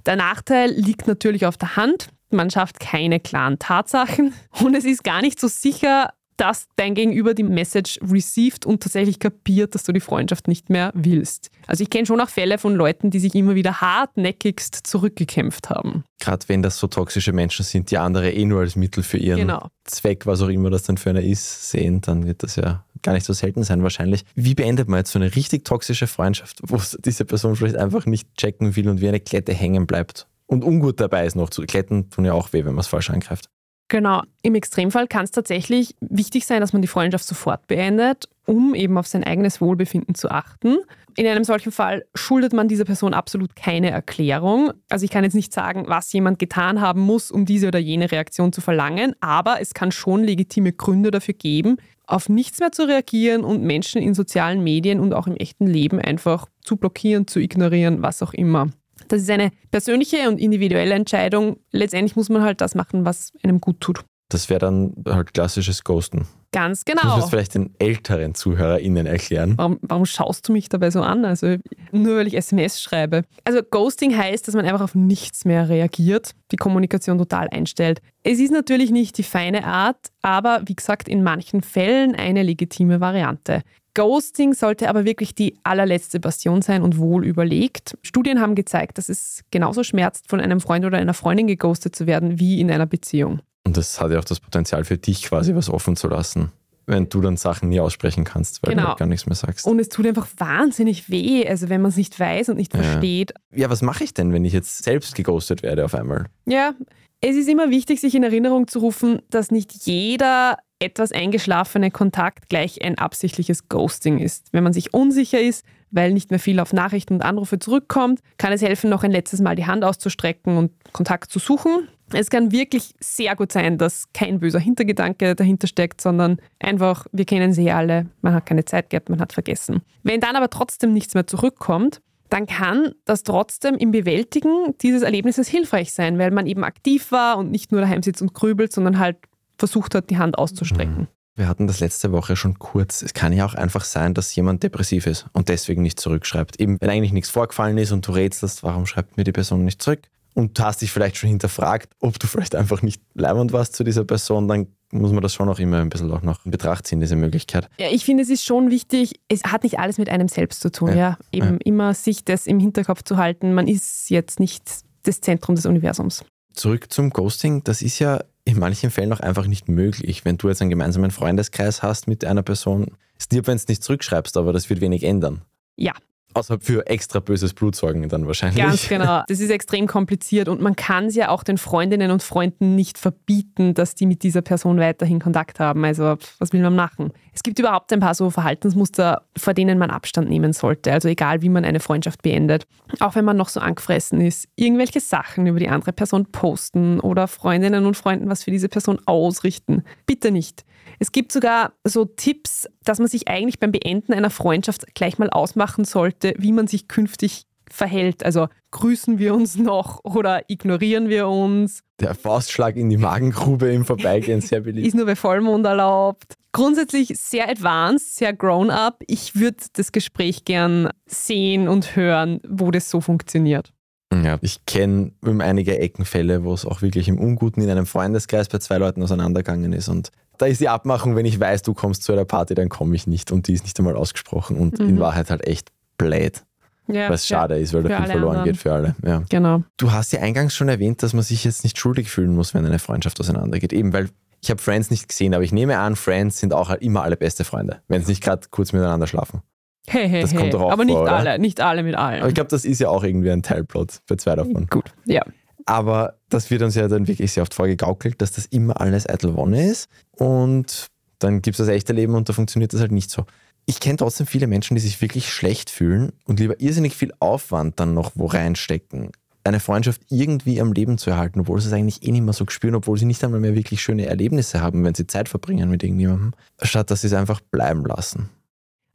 Der 0.07 0.17
Nachteil 0.17 0.71
liegt 0.71 1.07
natürlich 1.07 1.45
auf 1.45 1.59
der 1.59 1.77
Hand. 1.77 2.09
Man 2.31 2.51
schafft 2.51 2.81
keine 2.81 3.21
klaren 3.21 3.59
Tatsachen 3.59 4.33
und 4.63 4.75
es 4.75 4.85
ist 4.85 5.05
gar 5.05 5.21
nicht 5.21 5.39
so 5.39 5.49
sicher, 5.49 6.11
dass 6.37 6.67
dein 6.77 6.95
Gegenüber 6.95 7.35
die 7.35 7.43
Message 7.43 7.99
received 8.03 8.67
und 8.67 8.83
tatsächlich 8.83 9.19
kapiert, 9.19 9.75
dass 9.75 9.85
du 9.85 9.93
die 9.93 10.01
Freundschaft 10.01 10.49
nicht 10.49 10.71
mehr 10.71 10.93
willst. 10.95 11.51
Also 11.67 11.83
ich 11.83 11.91
kenne 11.91 12.07
schon 12.07 12.21
auch 12.21 12.29
Fälle 12.29 12.59
von 12.59 12.75
Leuten, 12.75 13.11
die 13.11 13.19
sich 13.19 13.35
immer 13.35 13.55
wieder 13.55 13.81
hartnäckigst 13.81 14.87
zurückgekämpft 14.87 15.71
haben. 15.71 16.05
Gerade 16.19 16.49
wenn 16.49 16.63
das 16.63 16.79
so 16.79 16.87
toxische 16.87 17.33
Menschen 17.33 17.65
sind, 17.65 17.91
die 17.91 17.99
andere 17.99 18.31
eh 18.33 18.45
nur 18.45 18.61
als 18.61 18.77
Mittel 18.77 19.03
für 19.03 19.19
ihren 19.19 19.41
Genau. 19.41 19.69
Zweck, 19.85 20.27
was 20.27 20.41
auch 20.43 20.49
immer 20.49 20.71
das 20.71 20.85
dann 20.85 20.97
für 20.99 21.11
einer 21.11 21.23
ist, 21.23 21.71
sehen, 21.71 22.01
dann 22.01 22.27
wird 22.27 22.43
das 22.43 22.57
ja 22.57 22.85
gar 23.03 23.13
nicht 23.13 23.27
so 23.27 23.33
selten 23.33 23.63
sein 23.63 23.83
wahrscheinlich. 23.83 24.25
Wie 24.35 24.55
beendet 24.55 24.89
man 24.89 24.99
jetzt 24.99 25.13
so 25.13 25.19
eine 25.19 25.35
richtig 25.35 25.65
toxische 25.65 26.07
Freundschaft, 26.07 26.59
wo 26.63 26.81
diese 27.05 27.25
Person 27.25 27.57
vielleicht 27.57 27.77
einfach 27.77 28.07
nicht 28.07 28.35
checken 28.37 28.77
will 28.77 28.89
und 28.89 29.01
wie 29.01 29.09
eine 29.09 29.21
Klette 29.21 29.53
hängen 29.53 29.87
bleibt? 29.87 30.27
Und 30.47 30.65
ungut 30.65 31.01
dabei 31.01 31.27
ist 31.27 31.35
noch 31.35 31.51
zu. 31.51 31.63
Kletten 31.63 32.09
tun 32.11 32.25
ja 32.25 32.33
auch 32.33 32.53
weh, 32.53 32.65
wenn 32.65 32.75
man 32.75 32.81
es 32.81 32.87
falsch 32.87 33.11
angreift. 33.11 33.51
Genau. 33.89 34.23
Im 34.43 34.55
Extremfall 34.55 35.07
kann 35.07 35.25
es 35.25 35.31
tatsächlich 35.31 35.95
wichtig 36.01 36.45
sein, 36.47 36.61
dass 36.61 36.73
man 36.73 36.83
die 36.83 36.89
Freundschaft 36.89 37.25
sofort 37.25 37.67
beendet, 37.69 38.29
um 38.45 38.75
eben 38.75 38.99
auf 38.99 39.07
sein 39.07 39.23
eigenes 39.23 39.61
Wohlbefinden 39.61 40.15
zu 40.15 40.31
achten. 40.31 40.79
In 41.17 41.27
einem 41.27 41.45
solchen 41.45 41.73
Fall 41.73 42.05
schuldet 42.15 42.53
man 42.53 42.69
dieser 42.69 42.85
Person 42.85 43.15
absolut 43.15 43.55
keine 43.57 43.91
Erklärung. 43.91 44.73
Also 44.89 45.05
ich 45.05 45.11
kann 45.11 45.25
jetzt 45.25 45.35
nicht 45.35 45.53
sagen, 45.53 45.85
was 45.87 46.13
jemand 46.13 46.39
getan 46.39 46.81
haben 46.81 47.01
muss, 47.01 47.31
um 47.31 47.47
diese 47.47 47.69
oder 47.69 47.79
jene 47.79 48.11
Reaktion 48.11 48.53
zu 48.53 48.61
verlangen, 48.61 49.15
aber 49.21 49.61
es 49.61 49.73
kann 49.73 49.93
schon 49.93 50.25
legitime 50.25 50.73
Gründe 50.73 51.11
dafür 51.11 51.35
geben, 51.35 51.77
auf 52.07 52.29
nichts 52.29 52.59
mehr 52.59 52.73
zu 52.73 52.87
reagieren 52.87 53.45
und 53.45 53.63
Menschen 53.63 54.03
in 54.03 54.15
sozialen 54.15 54.63
Medien 54.63 55.01
und 55.01 55.13
auch 55.13 55.27
im 55.27 55.37
echten 55.37 55.67
Leben 55.67 56.01
einfach 56.01 56.47
zu 56.61 56.77
blockieren, 56.77 57.27
zu 57.27 57.41
ignorieren, 57.41 58.03
was 58.03 58.23
auch 58.23 58.35
immer. 58.35 58.69
Das 59.09 59.23
ist 59.23 59.31
eine 59.31 59.51
persönliche 59.71 60.29
und 60.29 60.39
individuelle 60.39 60.95
Entscheidung. 60.95 61.59
Letztendlich 61.71 62.17
muss 62.17 62.29
man 62.29 62.43
halt 62.43 62.61
das 62.61 62.75
machen, 62.75 63.05
was 63.05 63.33
einem 63.43 63.61
gut 63.61 63.81
tut. 63.81 64.05
Das 64.29 64.51
wäre 64.51 64.59
dann 64.59 64.93
halt 65.09 65.35
klassisches 65.35 65.85
Ghosten. 65.85 66.27
Ganz 66.51 66.85
Das 66.85 66.95
muss 66.95 67.03
genau. 67.03 67.19
man 67.19 67.29
vielleicht 67.29 67.55
den 67.55 67.75
älteren 67.79 68.35
ZuhörerInnen 68.35 69.07
erklären. 69.07 69.55
Warum, 69.57 69.79
warum 69.83 70.07
schaust 70.07 70.49
du 70.49 70.53
mich 70.53 70.69
dabei 70.69 70.91
so 70.91 71.03
an? 71.03 71.25
Also 71.25 71.57
nur 71.93 72.17
weil 72.17 72.27
ich 72.27 72.37
SMS 72.37 72.81
schreibe. 72.81 73.23
Also 73.45 73.61
Ghosting 73.63 74.17
heißt, 74.17 74.49
dass 74.49 74.55
man 74.55 74.65
einfach 74.65 74.81
auf 74.81 74.95
nichts 74.95 75.45
mehr 75.45 75.69
reagiert, 75.69 76.33
die 76.51 76.57
Kommunikation 76.57 77.19
total 77.19 77.49
einstellt. 77.51 78.01
Es 78.25 78.41
ist 78.41 78.51
natürlich 78.51 78.91
nicht 78.91 79.17
die 79.19 79.23
feine 79.23 79.65
Art, 79.65 80.09
aber 80.23 80.63
wie 80.67 80.75
gesagt, 80.75 81.09
in 81.09 81.23
manchen 81.23 81.63
Fällen 81.63 82.17
eine 82.17 82.43
legitime 82.43 83.01
Variante. 83.01 83.63
Ghosting 83.97 84.53
sollte 84.55 84.89
aber 84.89 85.05
wirklich 85.05 85.35
die 85.35 85.57
allerletzte 85.65 86.21
Bastion 86.21 86.61
sein 86.63 86.83
und 86.83 86.99
wohl 86.99 87.25
überlegt. 87.27 87.97
Studien 88.03 88.41
haben 88.41 88.55
gezeigt, 88.55 88.99
dass 88.99 89.09
es 89.09 89.43
genauso 89.51 89.83
schmerzt, 89.83 90.29
von 90.29 90.41
einem 90.41 90.61
Freund 90.61 90.85
oder 90.85 90.99
einer 90.99 91.15
Freundin 91.15 91.47
geghostet 91.47 91.97
zu 91.97 92.07
werden, 92.07 92.39
wie 92.39 92.61
in 92.61 92.71
einer 92.71 92.87
Beziehung. 92.87 93.41
Und 93.67 93.77
das 93.77 93.99
hat 94.01 94.13
ja 94.13 94.19
auch 94.19 94.25
das 94.25 94.39
Potenzial 94.39 94.85
für 94.85 94.99
dich 94.99 95.23
quasi 95.25 95.55
was 95.55 95.69
offen 95.71 95.97
zu 95.97 96.09
lassen, 96.09 96.53
wenn 96.87 97.09
du 97.09 97.21
dann 97.23 97.37
Sachen 97.37 97.71
nie 97.71 97.81
aussprechen 97.81 98.25
kannst, 98.25 98.63
weil 98.63 98.75
du 98.75 98.77
Genau. 98.77 98.91
halt 98.91 98.99
gar 98.99 99.07
nichts 99.09 99.27
mehr 99.27 99.35
sagst. 99.35 99.67
Und 99.67 99.81
es 99.81 99.89
tut 99.89 100.07
einfach 100.07 100.29
wahnsinnig 100.37 101.11
weh, 101.11 101.49
also 101.49 101.69
wenn 101.71 101.81
man 101.81 101.89
es 101.89 101.97
nicht 101.97 102.21
weiß 102.21 102.51
und 102.51 102.59
nicht 102.59 102.75
Ja. 102.77 102.83
versteht. 102.83 103.33
ja, 103.55 103.71
was 103.71 103.81
mache 103.83 104.05
ich 104.05 104.13
denn, 104.15 104.33
wenn 104.33 104.45
ich 104.45 104.53
jetzt 104.53 104.85
selbst 104.85 105.15
geghostet 105.15 105.63
werde 105.63 105.85
auf 105.85 105.95
einmal? 105.95 106.27
Ja, 106.47 106.75
es 107.23 107.35
ist 107.35 107.49
immer 107.49 107.71
wichtig, 107.71 108.01
sich 108.01 108.15
in 108.15 108.23
Erinnerung 108.23 108.69
zu 108.69 108.79
rufen, 108.81 109.21
dass 109.31 109.51
nicht 109.51 109.73
jeder 109.87 110.59
etwas 110.79 111.13
eingeschlafene 111.13 111.91
Kontakt 111.91 112.49
gleich 112.49 112.83
ein 112.85 112.99
absichtliches 112.99 113.69
Ghosting 113.69 114.19
ist. 114.19 114.49
Wenn 114.53 114.65
man 114.65 114.73
sich 114.73 114.93
unsicher 114.93 115.41
ist, 115.41 115.65
weil 115.91 116.13
nicht 116.13 116.31
mehr 116.31 116.41
viel 116.41 116.61
auf 116.61 116.73
Nachrichten 116.73 117.15
und 117.15 117.23
Anrufe 117.23 117.59
zurückkommt, 117.59 118.21
kann 118.39 118.53
es 118.53 118.63
helfen, 118.63 118.91
noch 118.91 119.03
ein 119.03 119.11
letztes 119.11 119.41
Mal 119.41 119.57
die 119.57 119.67
Hand 119.67 119.85
auszustrecken 119.85 120.59
und 120.59 120.73
Kontakt 120.93 121.31
zu 121.31 121.39
suchen. 121.39 121.89
Es 122.13 122.31
kann 122.31 122.53
wirklich 122.53 122.95
sehr 123.01 123.35
gut 123.35 123.53
sein, 123.53 123.79
dass 123.79 124.13
kein 124.13 124.39
böser 124.39 124.61
Hintergedanke 124.61 125.35
dahinter 125.35 125.67
steckt, 125.67 126.01
sondern 126.01 126.39
einfach, 126.61 127.07
wir 127.13 127.25
kennen 127.25 127.53
sie 127.53 127.65
ja 127.65 127.79
alle, 127.79 128.07
man 128.21 128.35
hat 128.35 128.47
keine 128.47 128.65
Zeit 128.65 128.91
gehabt, 128.91 129.09
man 129.09 129.21
hat 129.21 129.33
vergessen. 129.33 129.83
Wenn 130.03 130.21
dann 130.21 130.37
aber 130.37 130.51
trotzdem 130.51 130.93
nichts 130.93 131.15
mehr 131.15 131.27
zurückkommt, 131.27 132.01
dann 132.29 132.47
kann 132.47 132.93
das 133.05 133.23
trotzdem 133.23 133.77
im 133.77 133.93
Bewältigen 133.93 134.77
dieses 134.83 135.03
Erlebnisses 135.03 135.49
hilfreich 135.49 135.93
sein, 135.93 136.19
weil 136.19 136.33
man 136.33 136.47
eben 136.47 136.65
aktiv 136.65 137.13
war 137.13 137.39
und 137.39 137.51
nicht 137.51 137.73
nur 137.73 137.81
daheim 137.81 138.03
sitzt 138.03 138.23
und 138.23 138.35
grübelt, 138.35 138.73
sondern 138.73 138.99
halt 138.99 139.17
versucht 139.59 139.95
hat, 139.95 140.11
die 140.11 140.19
Hand 140.19 140.39
auszustrecken. 140.39 141.09
Wir 141.35 141.49
hatten 141.49 141.67
das 141.67 141.81
letzte 141.81 142.13
Woche 142.13 142.35
schon 142.35 142.59
kurz. 142.59 143.03
Es 143.03 143.13
kann 143.13 143.33
ja 143.33 143.45
auch 143.45 143.55
einfach 143.55 143.85
sein, 143.85 144.15
dass 144.15 144.35
jemand 144.35 144.63
depressiv 144.63 145.07
ist 145.07 145.27
und 145.35 145.51
deswegen 145.51 145.83
nicht 145.83 146.01
zurückschreibt. 146.01 146.59
Eben, 146.59 146.79
wenn 146.81 146.89
eigentlich 146.89 147.13
nichts 147.13 147.29
vorgefallen 147.29 147.77
ist 147.77 147.93
und 147.93 148.07
du 148.07 148.13
rätselst, 148.13 148.63
warum 148.63 148.87
schreibt 148.87 149.19
mir 149.19 149.25
die 149.25 149.33
Person 149.33 149.65
nicht 149.65 149.83
zurück? 149.83 150.01
Und 150.33 150.59
du 150.59 150.63
hast 150.63 150.81
dich 150.83 150.91
vielleicht 150.93 151.17
schon 151.17 151.29
hinterfragt, 151.29 151.93
ob 152.01 152.19
du 152.19 152.27
vielleicht 152.27 152.55
einfach 152.55 152.81
nicht 152.83 153.03
leibend 153.15 153.53
warst 153.53 153.75
zu 153.75 153.85
dieser 153.85 154.05
Person, 154.05 154.49
dann 154.49 154.67
muss 154.93 155.13
man 155.13 155.23
das 155.23 155.35
schon 155.35 155.49
auch 155.49 155.59
immer 155.59 155.81
ein 155.81 155.89
bisschen 155.89 156.11
auch 156.13 156.23
noch 156.23 156.45
in 156.45 156.51
Betracht 156.51 156.87
ziehen, 156.87 157.01
diese 157.01 157.17
Möglichkeit. 157.17 157.69
Ja, 157.79 157.89
ich 157.91 158.05
finde, 158.05 158.23
es 158.23 158.31
ist 158.31 158.45
schon 158.45 158.71
wichtig, 158.71 159.21
es 159.29 159.43
hat 159.45 159.63
nicht 159.65 159.79
alles 159.79 159.99
mit 159.99 160.09
einem 160.09 160.29
selbst 160.29 160.61
zu 160.61 160.71
tun. 160.71 160.91
Ja. 160.91 160.95
Ja, 160.95 161.19
eben 161.33 161.55
Ja. 161.55 161.59
immer 161.65 161.95
sich 161.95 162.25
das 162.25 162.47
im 162.47 162.61
Hinterkopf 162.61 163.03
zu 163.03 163.17
halten, 163.17 163.53
man 163.53 163.67
ist 163.67 164.09
jetzt 164.11 164.41
nicht 164.41 164.63
das 165.03 165.21
Zentrum 165.21 165.55
des 165.55 165.67
Universums. 165.67 166.25
Zurück 166.53 166.93
zum 166.93 167.11
Ghosting, 167.11 167.65
das 167.65 167.83
ist 167.83 167.99
ja 167.99 168.23
in 168.47 168.59
manchen 168.59 168.91
Fällen 168.91 169.13
auch 169.13 169.21
einfach 169.21 169.47
nicht 169.47 169.69
möglich. 169.69 170.25
Wenn 170.25 170.39
du 170.39 170.49
jetzt 170.49 170.63
einen 170.63 170.71
gemeinsamen 170.71 171.11
Freundeskreis 171.11 171.83
hast 171.83 172.07
mit 172.07 172.25
einer 172.25 172.43
Person, 172.43 172.97
ist 173.19 173.33
lieb, 173.33 173.49
wenn 173.49 173.57
du 173.57 173.63
es 173.63 173.69
nicht 173.69 173.83
zurückschreibst, 173.83 174.37
aber 174.37 174.53
das 174.53 174.71
wird 174.71 174.81
wenig 174.81 175.03
ändern. 175.03 175.43
Ja. 175.75 175.93
Außer 176.37 176.59
für 176.61 176.87
extra 176.87 177.21
böses 177.21 177.55
Blut 177.55 177.75
sorgen 177.75 178.09
dann 178.09 178.27
wahrscheinlich. 178.27 178.63
Ganz 178.63 178.89
genau. 178.89 179.23
Das 179.27 179.41
ist 179.41 179.51
extrem 179.51 179.87
kompliziert 179.87 180.49
und 180.49 180.61
man 180.61 180.77
kann 180.77 181.07
es 181.07 181.15
ja 181.15 181.31
auch 181.31 181.43
den 181.43 181.57
Freundinnen 181.57 182.11
und 182.11 182.23
Freunden 182.23 182.75
nicht 182.75 182.99
verbieten, 182.99 183.73
dass 183.73 183.95
die 183.95 184.07
mit 184.07 184.23
dieser 184.23 184.43
Person 184.43 184.79
weiterhin 184.79 185.19
Kontakt 185.19 185.61
haben. 185.61 185.85
Also 185.85 186.17
was 186.39 186.53
will 186.53 186.61
man 186.61 186.77
machen? 186.77 187.13
Es 187.33 187.43
gibt 187.43 187.59
überhaupt 187.59 187.93
ein 187.93 188.01
paar 188.01 188.15
so 188.15 188.31
Verhaltensmuster, 188.31 189.23
vor 189.37 189.55
denen 189.55 189.79
man 189.79 189.91
Abstand 189.91 190.29
nehmen 190.29 190.53
sollte. 190.53 190.93
Also 190.93 191.09
egal, 191.09 191.43
wie 191.43 191.49
man 191.49 191.65
eine 191.65 191.81
Freundschaft 191.81 192.23
beendet. 192.23 192.67
Auch 193.01 193.15
wenn 193.15 193.25
man 193.25 193.37
noch 193.37 193.49
so 193.49 193.61
angefressen 193.61 194.21
ist. 194.21 194.49
Irgendwelche 194.57 195.01
Sachen 195.01 195.47
über 195.47 195.59
die 195.59 195.69
andere 195.69 195.93
Person 195.93 196.27
posten 196.27 197.01
oder 197.01 197.29
Freundinnen 197.29 197.87
und 197.87 197.97
Freunden 197.97 198.29
was 198.29 198.45
für 198.45 198.51
diese 198.51 198.69
Person 198.69 198.99
ausrichten. 199.07 199.85
Bitte 200.07 200.31
nicht. 200.31 200.65
Es 200.99 201.13
gibt 201.13 201.33
sogar 201.33 201.73
so 201.85 202.05
Tipps, 202.05 202.69
dass 202.85 202.99
man 202.99 203.09
sich 203.09 203.29
eigentlich 203.29 203.59
beim 203.59 203.73
Beenden 203.73 204.13
einer 204.13 204.31
Freundschaft 204.31 204.95
gleich 204.95 205.19
mal 205.19 205.31
ausmachen 205.31 205.85
sollte, 205.85 206.26
wie 206.39 206.53
man 206.53 206.67
sich 206.67 206.89
künftig 206.89 207.47
verhält. 207.71 208.25
Also 208.25 208.49
grüßen 208.71 209.19
wir 209.19 209.35
uns 209.35 209.57
noch 209.57 210.05
oder 210.05 210.43
ignorieren 210.49 211.09
wir 211.09 211.29
uns? 211.29 211.83
Der 212.01 212.15
Faustschlag 212.15 212.77
in 212.77 212.91
die 212.91 212.97
Magengrube 212.97 213.73
im 213.73 213.85
Vorbeigehen, 213.85 214.41
sehr 214.41 214.61
beliebt. 214.61 214.87
Ist 214.87 214.95
nur 214.95 215.07
bei 215.07 215.17
Vollmond 215.17 215.67
erlaubt? 215.67 216.35
Grundsätzlich 216.53 217.09
sehr 217.19 217.49
advanced, 217.49 218.17
sehr 218.17 218.33
grown 218.33 218.71
up. 218.71 219.03
Ich 219.07 219.35
würde 219.35 219.59
das 219.75 219.93
Gespräch 219.93 220.45
gern 220.45 220.91
sehen 221.07 221.69
und 221.69 221.97
hören, 221.97 222.41
wo 222.49 222.71
das 222.71 222.91
so 222.91 223.01
funktioniert. 223.01 223.73
Ja, 224.13 224.39
ich 224.41 224.65
kenne 224.67 225.13
einige 225.41 225.79
Eckenfälle, 225.79 226.45
wo 226.45 226.55
es 226.55 226.65
auch 226.65 226.81
wirklich 226.81 227.09
im 227.09 227.19
Unguten 227.19 227.61
in 227.61 227.69
einem 227.69 227.87
Freundeskreis 227.87 228.49
bei 228.49 228.59
zwei 228.59 228.79
Leuten 228.79 229.03
auseinandergegangen 229.03 229.73
ist 229.73 229.89
und 229.89 230.13
Da 230.39 230.47
ist 230.47 230.61
die 230.61 230.69
Abmachung, 230.69 231.17
wenn 231.17 231.27
ich 231.27 231.41
weiß, 231.41 231.63
du 231.63 231.75
kommst 231.75 232.03
zu 232.03 232.13
einer 232.13 232.25
Party, 232.25 232.55
dann 232.55 232.69
komme 232.69 232.95
ich 232.95 233.07
nicht. 233.07 233.33
Und 233.33 233.49
die 233.49 233.55
ist 233.55 233.65
nicht 233.65 233.79
einmal 233.79 233.97
ausgesprochen 233.97 234.57
und 234.59 234.79
in 234.79 235.01
Wahrheit 235.01 235.31
halt 235.31 235.47
echt 235.47 235.71
blöd. 235.97 236.43
Ja, 236.89 237.11
Was 237.11 237.27
schade 237.27 237.59
ist, 237.59 237.75
weil 237.75 237.83
da 237.83 237.97
viel 237.99 238.07
verloren 238.07 238.37
anderen. 238.37 238.53
geht 238.53 238.63
für 238.63 238.73
alle. 238.73 238.95
Ja. 239.05 239.23
Genau. 239.29 239.65
Du 239.77 239.91
hast 239.93 240.13
ja 240.13 240.21
eingangs 240.21 240.55
schon 240.55 240.69
erwähnt, 240.69 241.03
dass 241.03 241.15
man 241.15 241.25
sich 241.25 241.43
jetzt 241.45 241.65
nicht 241.65 241.79
schuldig 241.79 242.11
fühlen 242.11 242.35
muss, 242.35 242.55
wenn 242.55 242.65
eine 242.65 242.79
Freundschaft 242.79 243.19
auseinandergeht. 243.19 243.73
Eben, 243.73 243.93
weil 243.93 244.09
ich 244.41 244.51
habe 244.51 244.63
Friends 244.63 244.91
nicht 244.91 245.09
gesehen, 245.09 245.35
aber 245.35 245.43
ich 245.43 245.51
nehme 245.51 245.79
an, 245.79 245.97
Friends 245.97 246.39
sind 246.39 246.53
auch 246.55 246.71
immer 246.71 247.03
alle 247.03 247.17
beste 247.17 247.43
Freunde, 247.45 247.81
wenn 247.89 248.03
sie 248.03 248.13
nicht 248.13 248.23
gerade 248.23 248.47
kurz 248.53 248.73
miteinander 248.73 249.09
schlafen. 249.09 249.43
Hey, 249.89 250.09
hey, 250.09 250.21
Das 250.23 250.33
hey. 250.33 250.39
kommt 250.39 250.55
doch 250.55 250.63
auch 250.63 250.73
Aber 250.73 250.85
nicht 250.85 250.95
vor, 250.95 251.03
oder? 251.03 251.17
alle, 251.17 251.39
nicht 251.41 251.61
alle 251.61 251.83
mit 251.83 251.97
allen. 251.97 252.21
Aber 252.21 252.29
ich 252.29 252.35
glaube, 252.35 252.51
das 252.51 252.65
ist 252.65 252.81
ja 252.81 252.89
auch 252.89 253.03
irgendwie 253.03 253.31
ein 253.33 253.43
Teilplot 253.43 254.01
für 254.07 254.17
zwei 254.17 254.37
davon. 254.37 254.67
Gut, 254.71 254.93
ja. 255.07 255.23
Aber 255.65 256.15
das 256.29 256.49
wird 256.51 256.63
uns 256.63 256.77
ja 256.77 256.87
dann 256.87 257.09
wirklich 257.09 257.33
sehr 257.33 257.43
oft 257.43 257.55
vorgegaukelt, 257.55 258.23
dass 258.23 258.31
das 258.31 258.47
immer 258.47 258.81
alles 258.81 259.09
eitel 259.09 259.35
Wonne 259.35 259.69
ist. 259.69 259.89
Und 260.13 260.87
dann 261.19 261.43
gibt 261.43 261.59
es 261.59 261.67
das 261.67 261.69
echte 261.75 261.93
Leben 261.93 262.15
und 262.15 262.29
da 262.29 262.33
funktioniert 262.33 262.73
das 262.73 262.81
halt 262.81 262.93
nicht 262.93 263.11
so. 263.11 263.25
Ich 263.69 263.81
kenne 263.81 263.97
trotzdem 263.97 264.29
viele 264.29 264.47
Menschen, 264.47 264.77
die 264.77 264.81
sich 264.81 265.01
wirklich 265.03 265.33
schlecht 265.33 265.71
fühlen 265.71 266.13
und 266.25 266.39
lieber 266.39 266.61
irrsinnig 266.61 266.95
viel 266.95 267.13
Aufwand 267.19 267.81
dann 267.81 267.95
noch 267.95 268.13
wo 268.15 268.27
reinstecken, 268.27 269.11
eine 269.43 269.59
Freundschaft 269.59 270.03
irgendwie 270.09 270.61
am 270.61 270.73
Leben 270.73 270.99
zu 270.99 271.11
erhalten, 271.11 271.41
obwohl 271.41 271.61
sie 271.61 271.67
es 271.67 271.73
eigentlich 271.73 272.05
eh 272.05 272.13
nicht 272.13 272.23
mehr 272.23 272.33
so 272.33 272.45
spüren, 272.49 272.77
obwohl 272.77 272.97
sie 272.97 273.07
nicht 273.07 273.25
einmal 273.25 273.41
mehr 273.41 273.57
wirklich 273.57 273.83
schöne 273.83 274.07
Erlebnisse 274.07 274.61
haben, 274.61 274.85
wenn 274.85 274.95
sie 274.95 275.09
Zeit 275.09 275.29
verbringen 275.29 275.69
mit 275.69 275.83
irgendjemandem, 275.83 276.33
statt 276.63 276.93
dass 276.93 277.01
sie 277.01 277.09
es 277.09 277.13
einfach 277.13 277.41
bleiben 277.41 277.85
lassen. 277.85 278.29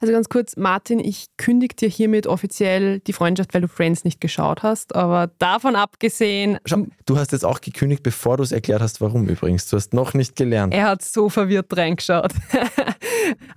Also 0.02 0.14
ganz 0.14 0.30
kurz, 0.30 0.58
Martin, 0.58 1.00
ich 1.00 1.28
kündige 1.38 1.76
dir 1.76 1.88
hiermit 1.88 2.26
offiziell 2.26 3.02
die 3.02 3.14
Freundschaft, 3.14 3.54
weil 3.54 3.62
du 3.62 3.68
Friends 3.68 4.04
nicht 4.04 4.20
geschaut 4.20 4.64
hast. 4.64 4.96
Aber 4.96 5.30
davon 5.38 5.76
abgesehen, 5.76 6.58
Schau, 6.66 6.88
du 7.06 7.18
hast 7.20 7.34
jetzt 7.34 7.46
auch 7.46 7.62
gekündigt, 7.62 8.02
bevor 8.02 8.38
du 8.38 8.44
es 8.44 8.52
erklärt 8.52 8.82
hast, 8.82 9.00
warum 9.00 9.28
übrigens. 9.28 9.70
Du 9.70 9.78
hast 9.78 9.94
noch 9.94 10.16
nicht 10.16 10.36
gelernt. 10.36 10.74
er 10.74 10.88
hat 10.88 11.04
so 11.04 11.30
verwirrt 11.30 11.78
reingeschaut. 11.78 12.34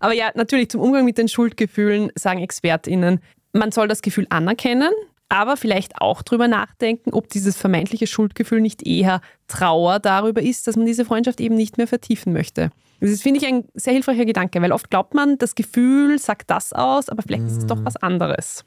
Aber 0.01 0.13
ja, 0.13 0.31
natürlich 0.35 0.71
zum 0.71 0.81
Umgang 0.81 1.05
mit 1.05 1.19
den 1.19 1.29
Schuldgefühlen 1.29 2.11
sagen 2.17 2.41
ExpertInnen, 2.41 3.21
man 3.53 3.73
soll 3.73 3.89
das 3.89 4.03
Gefühl 4.03 4.27
anerkennen, 4.31 4.93
aber 5.29 5.57
vielleicht 5.57 6.01
auch 6.01 6.23
drüber 6.23 6.49
nachdenken, 6.49 7.13
ob 7.13 7.29
dieses 7.29 7.57
vermeintliche 7.57 8.07
Schuldgefühl 8.07 8.61
nicht 8.61 8.87
eher 8.87 9.21
Trauer 9.49 9.99
darüber 9.99 10.43
ist, 10.43 10.67
dass 10.67 10.77
man 10.77 10.87
diese 10.87 11.05
Freundschaft 11.05 11.41
eben 11.41 11.55
nicht 11.55 11.77
mehr 11.79 11.87
vertiefen 11.87 12.33
möchte. 12.33 12.71
Das 13.01 13.23
finde 13.23 13.41
ich, 13.41 13.47
ein 13.47 13.65
sehr 13.75 13.93
hilfreicher 13.93 14.25
Gedanke, 14.25 14.61
weil 14.63 14.73
oft 14.73 14.91
glaubt 14.91 15.15
man, 15.15 15.37
das 15.39 15.55
Gefühl 15.55 16.19
sagt 16.19 16.51
das 16.51 16.73
aus, 16.73 17.09
aber 17.09 17.23
vielleicht 17.23 17.45
ist 17.45 17.59
es 17.59 17.67
doch 17.67 17.85
was 17.85 17.97
anderes. 17.97 18.65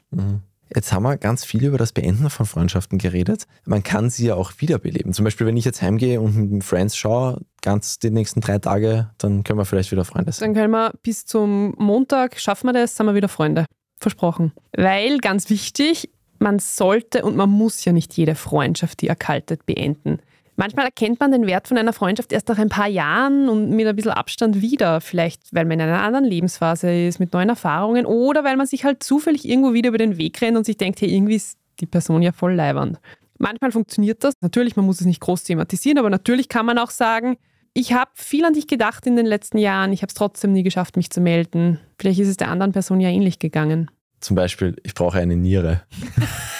Jetzt 0.74 0.92
haben 0.92 1.02
wir 1.02 1.16
ganz 1.16 1.44
viel 1.44 1.64
über 1.64 1.78
das 1.78 1.92
Beenden 1.92 2.30
von 2.30 2.46
Freundschaften 2.46 2.98
geredet. 2.98 3.46
Man 3.64 3.82
kann 3.82 4.10
sie 4.10 4.26
ja 4.26 4.34
auch 4.34 4.52
wiederbeleben. 4.58 5.12
Zum 5.12 5.24
Beispiel, 5.24 5.46
wenn 5.46 5.56
ich 5.56 5.64
jetzt 5.64 5.82
heimgehe 5.82 6.20
und 6.20 6.50
mit 6.50 6.64
Friends 6.64 6.96
schaue, 6.96 7.40
ganz 7.62 7.98
die 7.98 8.10
nächsten 8.10 8.40
drei 8.40 8.58
Tage, 8.58 9.10
dann 9.18 9.44
können 9.44 9.58
wir 9.58 9.64
vielleicht 9.64 9.92
wieder 9.92 10.04
Freunde 10.04 10.32
sein. 10.32 10.48
Dann 10.48 10.62
können 10.62 10.72
wir 10.72 10.92
bis 11.02 11.24
zum 11.24 11.74
Montag, 11.78 12.38
schaffen 12.38 12.68
wir 12.68 12.72
das, 12.72 12.96
sind 12.96 13.06
wir 13.06 13.14
wieder 13.14 13.28
Freunde. 13.28 13.66
Versprochen. 14.00 14.52
Weil, 14.76 15.18
ganz 15.18 15.50
wichtig, 15.50 16.10
man 16.38 16.58
sollte 16.58 17.24
und 17.24 17.36
man 17.36 17.50
muss 17.50 17.84
ja 17.84 17.92
nicht 17.92 18.16
jede 18.16 18.34
Freundschaft, 18.34 19.00
die 19.00 19.08
erkaltet, 19.08 19.66
beenden. 19.66 20.20
Manchmal 20.60 20.86
erkennt 20.86 21.20
man 21.20 21.30
den 21.30 21.46
Wert 21.46 21.68
von 21.68 21.78
einer 21.78 21.92
Freundschaft 21.92 22.32
erst 22.32 22.48
nach 22.48 22.58
ein 22.58 22.68
paar 22.68 22.88
Jahren 22.88 23.48
und 23.48 23.70
mit 23.70 23.86
ein 23.86 23.94
bisschen 23.94 24.10
Abstand 24.10 24.60
wieder. 24.60 25.00
Vielleicht, 25.00 25.54
weil 25.54 25.64
man 25.64 25.78
in 25.78 25.82
einer 25.82 26.02
anderen 26.02 26.24
Lebensphase 26.24 26.92
ist, 27.06 27.20
mit 27.20 27.32
neuen 27.32 27.48
Erfahrungen 27.48 28.06
oder 28.06 28.42
weil 28.42 28.56
man 28.56 28.66
sich 28.66 28.82
halt 28.82 29.04
zufällig 29.04 29.48
irgendwo 29.48 29.72
wieder 29.72 29.90
über 29.90 29.98
den 29.98 30.18
Weg 30.18 30.42
rennt 30.42 30.56
und 30.56 30.66
sich 30.66 30.76
denkt, 30.76 31.00
hey, 31.00 31.14
irgendwie 31.14 31.36
ist 31.36 31.58
die 31.78 31.86
Person 31.86 32.22
ja 32.22 32.32
voll 32.32 32.54
leibernd. 32.54 32.98
Manchmal 33.38 33.70
funktioniert 33.70 34.24
das. 34.24 34.34
Natürlich, 34.40 34.74
man 34.74 34.84
muss 34.84 34.98
es 34.98 35.06
nicht 35.06 35.20
groß 35.20 35.44
thematisieren, 35.44 35.96
aber 35.96 36.10
natürlich 36.10 36.48
kann 36.48 36.66
man 36.66 36.78
auch 36.78 36.90
sagen, 36.90 37.36
ich 37.72 37.92
habe 37.92 38.10
viel 38.14 38.44
an 38.44 38.54
dich 38.54 38.66
gedacht 38.66 39.06
in 39.06 39.14
den 39.14 39.26
letzten 39.26 39.58
Jahren, 39.58 39.92
ich 39.92 40.02
habe 40.02 40.08
es 40.08 40.14
trotzdem 40.14 40.52
nie 40.52 40.64
geschafft, 40.64 40.96
mich 40.96 41.10
zu 41.10 41.20
melden. 41.20 41.78
Vielleicht 42.00 42.18
ist 42.18 42.26
es 42.26 42.36
der 42.36 42.48
anderen 42.48 42.72
Person 42.72 42.98
ja 42.98 43.10
ähnlich 43.10 43.38
gegangen. 43.38 43.92
Zum 44.18 44.34
Beispiel, 44.34 44.74
ich 44.82 44.94
brauche 44.94 45.20
eine 45.20 45.36
Niere. 45.36 45.82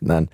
Nein, 0.00 0.28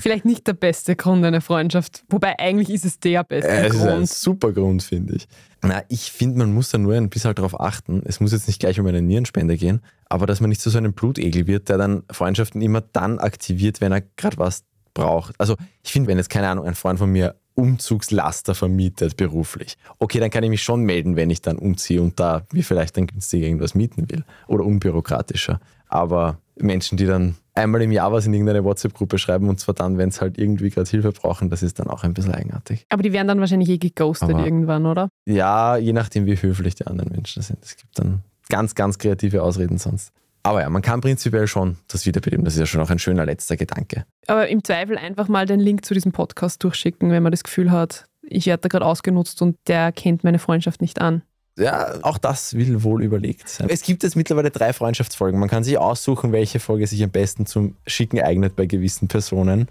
Vielleicht 0.00 0.24
nicht 0.24 0.46
der 0.46 0.54
beste 0.54 0.96
Grund 0.96 1.24
einer 1.24 1.40
Freundschaft, 1.40 2.04
wobei 2.08 2.38
eigentlich 2.38 2.70
ist 2.70 2.84
es 2.84 2.98
der 2.98 3.24
beste 3.24 3.48
es 3.50 3.74
ist 3.74 3.82
ein 3.82 3.88
Grund. 3.88 4.08
super 4.08 4.52
Grund, 4.52 4.82
finde 4.82 5.16
ich. 5.16 5.28
Na, 5.62 5.82
ich 5.88 6.12
finde, 6.12 6.38
man 6.38 6.52
muss 6.52 6.70
da 6.70 6.78
nur 6.78 6.94
ein 6.94 7.08
bisschen 7.08 7.28
halt 7.28 7.38
darauf 7.38 7.58
achten. 7.58 8.02
Es 8.04 8.20
muss 8.20 8.32
jetzt 8.32 8.46
nicht 8.48 8.60
gleich 8.60 8.78
um 8.80 8.86
eine 8.86 9.02
Nierenspende 9.02 9.56
gehen, 9.56 9.80
aber 10.08 10.26
dass 10.26 10.40
man 10.40 10.50
nicht 10.50 10.60
zu 10.60 10.70
so 10.70 10.78
einem 10.78 10.92
Blutegel 10.92 11.46
wird, 11.46 11.68
der 11.68 11.78
dann 11.78 12.02
Freundschaften 12.10 12.60
immer 12.60 12.80
dann 12.80 13.18
aktiviert, 13.18 13.80
wenn 13.80 13.92
er 13.92 14.02
gerade 14.16 14.38
was 14.38 14.64
braucht. 14.92 15.34
Also 15.38 15.56
ich 15.82 15.92
finde, 15.92 16.08
wenn 16.08 16.18
jetzt, 16.18 16.30
keine 16.30 16.48
Ahnung, 16.48 16.66
ein 16.66 16.74
Freund 16.74 16.98
von 16.98 17.10
mir 17.10 17.34
Umzugslaster 17.54 18.54
vermietet 18.54 19.16
beruflich, 19.16 19.76
okay, 19.98 20.18
dann 20.18 20.30
kann 20.30 20.42
ich 20.42 20.50
mich 20.50 20.62
schon 20.62 20.82
melden, 20.82 21.16
wenn 21.16 21.30
ich 21.30 21.40
dann 21.40 21.56
umziehe 21.56 22.02
und 22.02 22.18
da 22.18 22.42
mir 22.52 22.64
vielleicht 22.64 22.96
dann 22.96 23.06
günstiger 23.06 23.46
irgendwas 23.46 23.74
mieten 23.74 24.10
will 24.10 24.24
oder 24.48 24.64
unbürokratischer. 24.64 25.60
Aber 25.88 26.38
Menschen, 26.56 26.98
die 26.98 27.06
dann 27.06 27.36
einmal 27.54 27.82
im 27.82 27.92
Jahr 27.92 28.12
was 28.12 28.26
in 28.26 28.34
irgendeine 28.34 28.64
WhatsApp-Gruppe 28.64 29.18
schreiben 29.18 29.48
und 29.48 29.60
zwar 29.60 29.74
dann, 29.74 29.96
wenn 29.98 30.08
es 30.08 30.20
halt 30.20 30.38
irgendwie 30.38 30.70
gerade 30.70 30.88
Hilfe 30.88 31.12
brauchen, 31.12 31.50
das 31.50 31.62
ist 31.62 31.78
dann 31.78 31.86
auch 31.88 32.04
ein 32.04 32.14
bisschen 32.14 32.34
eigenartig. 32.34 32.86
Aber 32.90 33.02
die 33.02 33.12
werden 33.12 33.28
dann 33.28 33.40
wahrscheinlich 33.40 33.68
eh 33.68 33.78
geghostet 33.78 34.30
Aber- 34.30 34.44
irgendwann, 34.44 34.86
oder? 34.86 35.08
Ja, 35.26 35.76
je 35.76 35.92
nachdem, 35.92 36.26
wie 36.26 36.36
höflich 36.40 36.74
die 36.74 36.86
anderen 36.86 37.12
Menschen 37.12 37.42
sind. 37.42 37.58
Es 37.62 37.76
gibt 37.76 37.98
dann 37.98 38.20
ganz, 38.48 38.74
ganz 38.74 38.98
kreative 38.98 39.42
Ausreden 39.42 39.78
sonst. 39.78 40.12
Aber 40.42 40.60
ja, 40.60 40.68
man 40.68 40.82
kann 40.82 41.00
prinzipiell 41.00 41.46
schon 41.46 41.78
das 41.88 42.04
wiederbeleben. 42.04 42.44
Das 42.44 42.52
ist 42.54 42.60
ja 42.60 42.66
schon 42.66 42.82
auch 42.82 42.90
ein 42.90 42.98
schöner 42.98 43.24
letzter 43.24 43.56
Gedanke. 43.56 44.04
Aber 44.26 44.46
im 44.48 44.62
Zweifel 44.62 44.98
einfach 44.98 45.28
mal 45.28 45.46
den 45.46 45.58
Link 45.58 45.86
zu 45.86 45.94
diesem 45.94 46.12
Podcast 46.12 46.62
durchschicken, 46.62 47.10
wenn 47.10 47.22
man 47.22 47.32
das 47.32 47.44
Gefühl 47.44 47.70
hat, 47.70 48.04
ich 48.20 48.44
werde 48.46 48.60
da 48.62 48.68
gerade 48.68 48.84
ausgenutzt 48.84 49.40
und 49.40 49.56
der 49.68 49.90
kennt 49.92 50.22
meine 50.22 50.38
Freundschaft 50.38 50.82
nicht 50.82 51.00
an. 51.00 51.22
Ja, 51.56 51.94
auch 52.02 52.18
das 52.18 52.54
will 52.54 52.82
wohl 52.82 53.02
überlegt 53.02 53.48
sein. 53.48 53.68
Es 53.70 53.82
gibt 53.82 54.02
jetzt 54.02 54.16
mittlerweile 54.16 54.50
drei 54.50 54.72
Freundschaftsfolgen. 54.72 55.38
Man 55.38 55.48
kann 55.48 55.62
sich 55.62 55.78
aussuchen, 55.78 56.32
welche 56.32 56.58
Folge 56.58 56.86
sich 56.86 57.02
am 57.04 57.10
besten 57.10 57.46
zum 57.46 57.76
Schicken 57.86 58.20
eignet 58.20 58.56
bei 58.56 58.66
gewissen 58.66 59.06
Personen. 59.06 59.68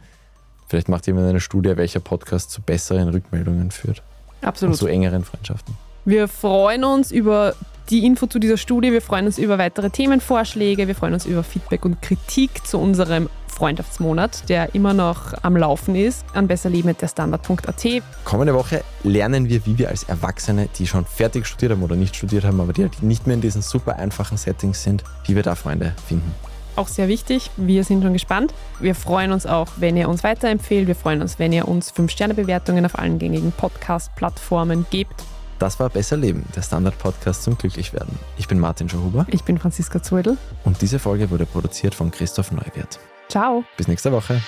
Vielleicht 0.69 0.87
macht 0.87 1.07
jemand 1.07 1.27
eine 1.27 1.41
Studie, 1.41 1.75
welcher 1.75 1.99
Podcast 1.99 2.51
zu 2.51 2.61
besseren 2.61 3.09
Rückmeldungen 3.09 3.71
führt 3.71 4.01
und 4.41 4.47
Absolut. 4.47 4.77
zu 4.77 4.87
engeren 4.87 5.25
Freundschaften. 5.25 5.75
Wir 6.05 6.27
freuen 6.27 6.85
uns 6.85 7.11
über 7.11 7.53
die 7.89 8.05
Info 8.05 8.27
zu 8.27 8.39
dieser 8.39 8.57
Studie, 8.57 8.91
wir 8.93 9.01
freuen 9.01 9.25
uns 9.25 9.37
über 9.37 9.57
weitere 9.57 9.89
Themenvorschläge, 9.89 10.87
wir 10.87 10.95
freuen 10.95 11.13
uns 11.13 11.25
über 11.25 11.43
Feedback 11.43 11.83
und 11.83 12.01
Kritik 12.01 12.65
zu 12.65 12.79
unserem 12.79 13.29
Freundschaftsmonat, 13.53 14.49
der 14.49 14.75
immer 14.75 14.93
noch 14.93 15.33
am 15.43 15.55
Laufen 15.55 15.95
ist, 15.95 16.25
an 16.33 16.47
besserleben.derstandard.at. 16.47 18.03
Kommende 18.25 18.53
Woche 18.53 18.83
lernen 19.03 19.47
wir, 19.49 19.65
wie 19.65 19.77
wir 19.77 19.89
als 19.89 20.03
Erwachsene, 20.03 20.67
die 20.77 20.87
schon 20.87 21.05
fertig 21.05 21.45
studiert 21.45 21.71
haben 21.71 21.83
oder 21.83 21.95
nicht 21.95 22.15
studiert 22.15 22.43
haben, 22.43 22.59
aber 22.59 22.73
die 22.73 22.83
halt 22.83 23.01
nicht 23.03 23.27
mehr 23.27 23.35
in 23.35 23.41
diesen 23.41 23.61
super 23.61 23.97
einfachen 23.97 24.37
Settings 24.37 24.83
sind, 24.83 25.03
wie 25.25 25.35
wir 25.35 25.43
da 25.43 25.55
Freunde 25.55 25.93
finden. 26.07 26.31
Auch 26.75 26.87
sehr 26.87 27.07
wichtig, 27.07 27.51
wir 27.55 27.83
sind 27.83 28.01
schon 28.01 28.13
gespannt. 28.13 28.51
Wir 28.79 28.95
freuen 28.95 29.31
uns 29.31 29.45
auch, 29.45 29.67
wenn 29.77 29.95
ihr 29.95 30.09
uns 30.09 30.23
weiterempfehlt. 30.23 30.87
Wir 30.87 30.95
freuen 30.95 31.21
uns, 31.21 31.37
wenn 31.37 31.53
ihr 31.53 31.67
uns 31.67 31.93
5-Sterne-Bewertungen 31.93 32.83
auf 32.85 32.97
allen 32.97 33.19
gängigen 33.19 33.51
Podcast-Plattformen 33.51 34.87
gebt. 34.89 35.23
Das 35.59 35.79
war 35.79 35.89
Besser 35.89 36.17
Leben, 36.17 36.43
der 36.55 36.63
Standard-Podcast 36.63 37.43
zum 37.43 37.57
Glücklichwerden. 37.59 38.17
Ich 38.37 38.47
bin 38.47 38.59
Martin 38.59 38.89
Schauhuber 38.89 39.27
Ich 39.29 39.43
bin 39.43 39.59
Franziska 39.59 40.01
Zuedl. 40.01 40.35
und 40.65 40.81
diese 40.81 40.97
Folge 40.97 41.29
wurde 41.29 41.45
produziert 41.45 41.93
von 41.93 42.09
Christoph 42.09 42.51
Neuwirth. 42.51 42.99
Ciao. 43.29 43.63
Bis 43.77 43.87
nächste 43.87 44.11
Woche. 44.11 44.41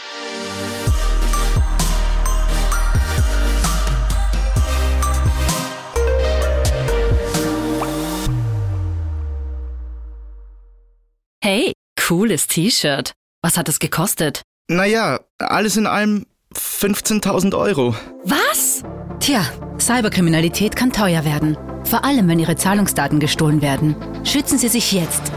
Hey, 11.43 11.73
cooles 12.07 12.47
T-Shirt. 12.47 13.13
Was 13.43 13.57
hat 13.57 13.69
es 13.69 13.79
gekostet? 13.79 14.41
Naja, 14.67 15.19
alles 15.38 15.77
in 15.77 15.85
allem 15.85 16.25
15.000 16.55 17.55
Euro. 17.55 17.95
Was? 18.23 18.81
Tja, 19.19 19.45
Cyberkriminalität 19.79 20.75
kann 20.75 20.91
teuer 20.91 21.23
werden. 21.23 21.57
Vor 21.83 22.03
allem, 22.03 22.27
wenn 22.27 22.39
Ihre 22.39 22.55
Zahlungsdaten 22.55 23.19
gestohlen 23.19 23.61
werden. 23.61 23.95
Schützen 24.23 24.57
Sie 24.57 24.69
sich 24.69 24.91
jetzt. 24.91 25.31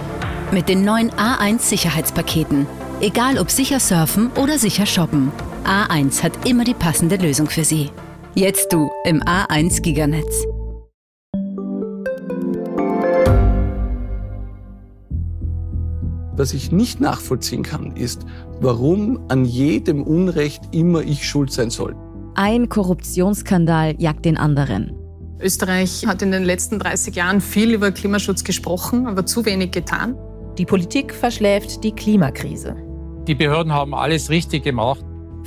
Mit 0.51 0.69
den 0.71 0.83
neuen 0.83 1.11
A1 1.11 1.59
Sicherheitspaketen. 1.61 2.67
Egal 3.01 3.39
ob 3.39 3.49
sicher 3.49 3.79
surfen 3.79 4.29
oder 4.33 4.59
sicher 4.59 4.85
shoppen. 4.85 5.31
A1 5.63 6.21
hat 6.25 6.49
immer 6.49 6.65
die 6.65 6.75
passende 6.75 7.15
Lösung 7.15 7.49
für 7.49 7.63
Sie. 7.63 7.91
Jetzt 8.35 8.73
du 8.73 8.91
im 9.05 9.23
A1 9.23 9.83
Giganetz. 9.83 10.45
Was 16.33 16.53
ich 16.53 16.73
nicht 16.73 17.01
nachvollziehen 17.01 17.63
kann, 17.63 17.95
ist, 17.95 18.23
warum 18.61 19.21
an 19.29 19.45
jedem 19.45 20.03
Unrecht 20.03 20.63
immer 20.73 21.03
ich 21.03 21.29
schuld 21.29 21.53
sein 21.53 21.71
soll. 21.71 21.95
Ein 22.35 22.69
Korruptionsskandal 22.69 23.95
jagt 23.99 24.25
den 24.25 24.37
anderen. 24.37 24.93
Österreich 25.41 26.05
hat 26.05 26.23
in 26.23 26.33
den 26.33 26.43
letzten 26.43 26.81
30 26.81 27.15
Jahren 27.15 27.41
viel 27.41 27.75
über 27.75 27.93
Klimaschutz 27.93 28.43
gesprochen, 28.43 29.07
aber 29.07 29.25
zu 29.25 29.45
wenig 29.45 29.71
getan. 29.71 30.17
Die 30.59 30.67
Politik 30.67 31.15
verschläft 31.15 31.85
die 31.85 31.93
Klimakrise. 31.93 32.88
Die 33.29 33.35
Behörden 33.35 33.75
haben 33.75 33.95
alles 33.95 34.31
richtig 34.31 34.65
gemacht. 34.65 35.05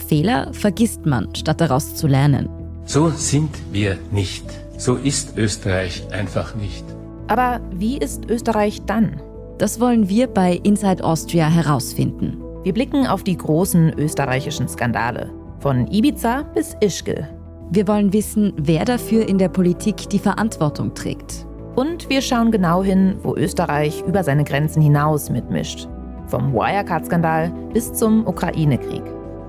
Fehler 0.08 0.54
vergisst 0.54 1.08
man, 1.08 1.34
statt 1.34 1.60
daraus 1.60 1.96
zu 1.96 2.06
lernen. 2.06 2.48
So 2.86 3.10
sind 3.10 3.50
wir 3.72 3.98
nicht. 4.12 4.46
So 4.78 4.96
ist 4.96 5.36
Österreich 5.36 6.04
einfach 6.12 6.54
nicht. 6.54 6.86
Aber 7.28 7.60
wie 7.74 7.98
ist 7.98 8.30
Österreich 8.30 8.84
dann? 8.86 9.20
Das 9.58 9.80
wollen 9.80 10.10
wir 10.10 10.28
bei 10.28 10.60
Inside 10.63 11.04
Austria 11.04 11.50
herausfinden. 11.50 12.38
Wir 12.63 12.74
blicken 12.74 13.08
auf 13.08 13.24
die 13.24 13.38
großen 13.38 13.98
österreichischen 13.98 14.67
Skandale. 14.67 15.32
Von 15.60 15.88
Ibiza 15.88 16.44
bis 16.54 16.76
Ischgl. 16.82 17.28
Wir 17.72 17.88
wollen 17.88 18.13
wissen, 18.13 18.54
wer 18.58 18.86
dafür 18.86 19.28
in 19.28 19.39
der 19.39 19.50
Politik 19.50 20.08
die 20.10 20.20
Verantwortung 20.20 20.94
trägt. 20.94 21.48
Und 21.76 22.10
wir 22.10 22.22
schauen 22.22 22.52
genau 22.52 22.84
hin, 22.84 23.15
wo 23.24 23.36
Österreich 23.36 24.04
über 24.06 24.24
seine 24.24 24.44
Grenzen 24.44 24.84
hinaus 24.84 25.32
mitmischt. 25.32 25.88
Vom 26.32 26.54
Wirecard-Skandal 26.54 27.52
bis 27.74 27.91
zum 27.91 28.26
Ukraine-Krieg. 28.26 29.04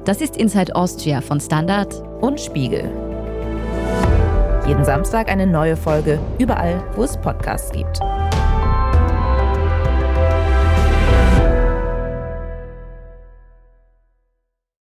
Das 0.05 0.21
ist 0.21 0.37
Inside 0.37 0.75
Austria 0.75 1.21
von 1.21 1.41
Standard 1.41 2.03
und 2.21 2.41
Spiegel. 2.41 2.91
Jeden 4.67 4.85
Samstag 4.85 5.31
eine 5.31 5.47
neue 5.47 5.77
Folge, 5.77 6.19
überall, 6.41 6.83
wo 6.97 7.05
es 7.05 7.17
Podcasts 7.17 7.71
gibt. 7.71 8.01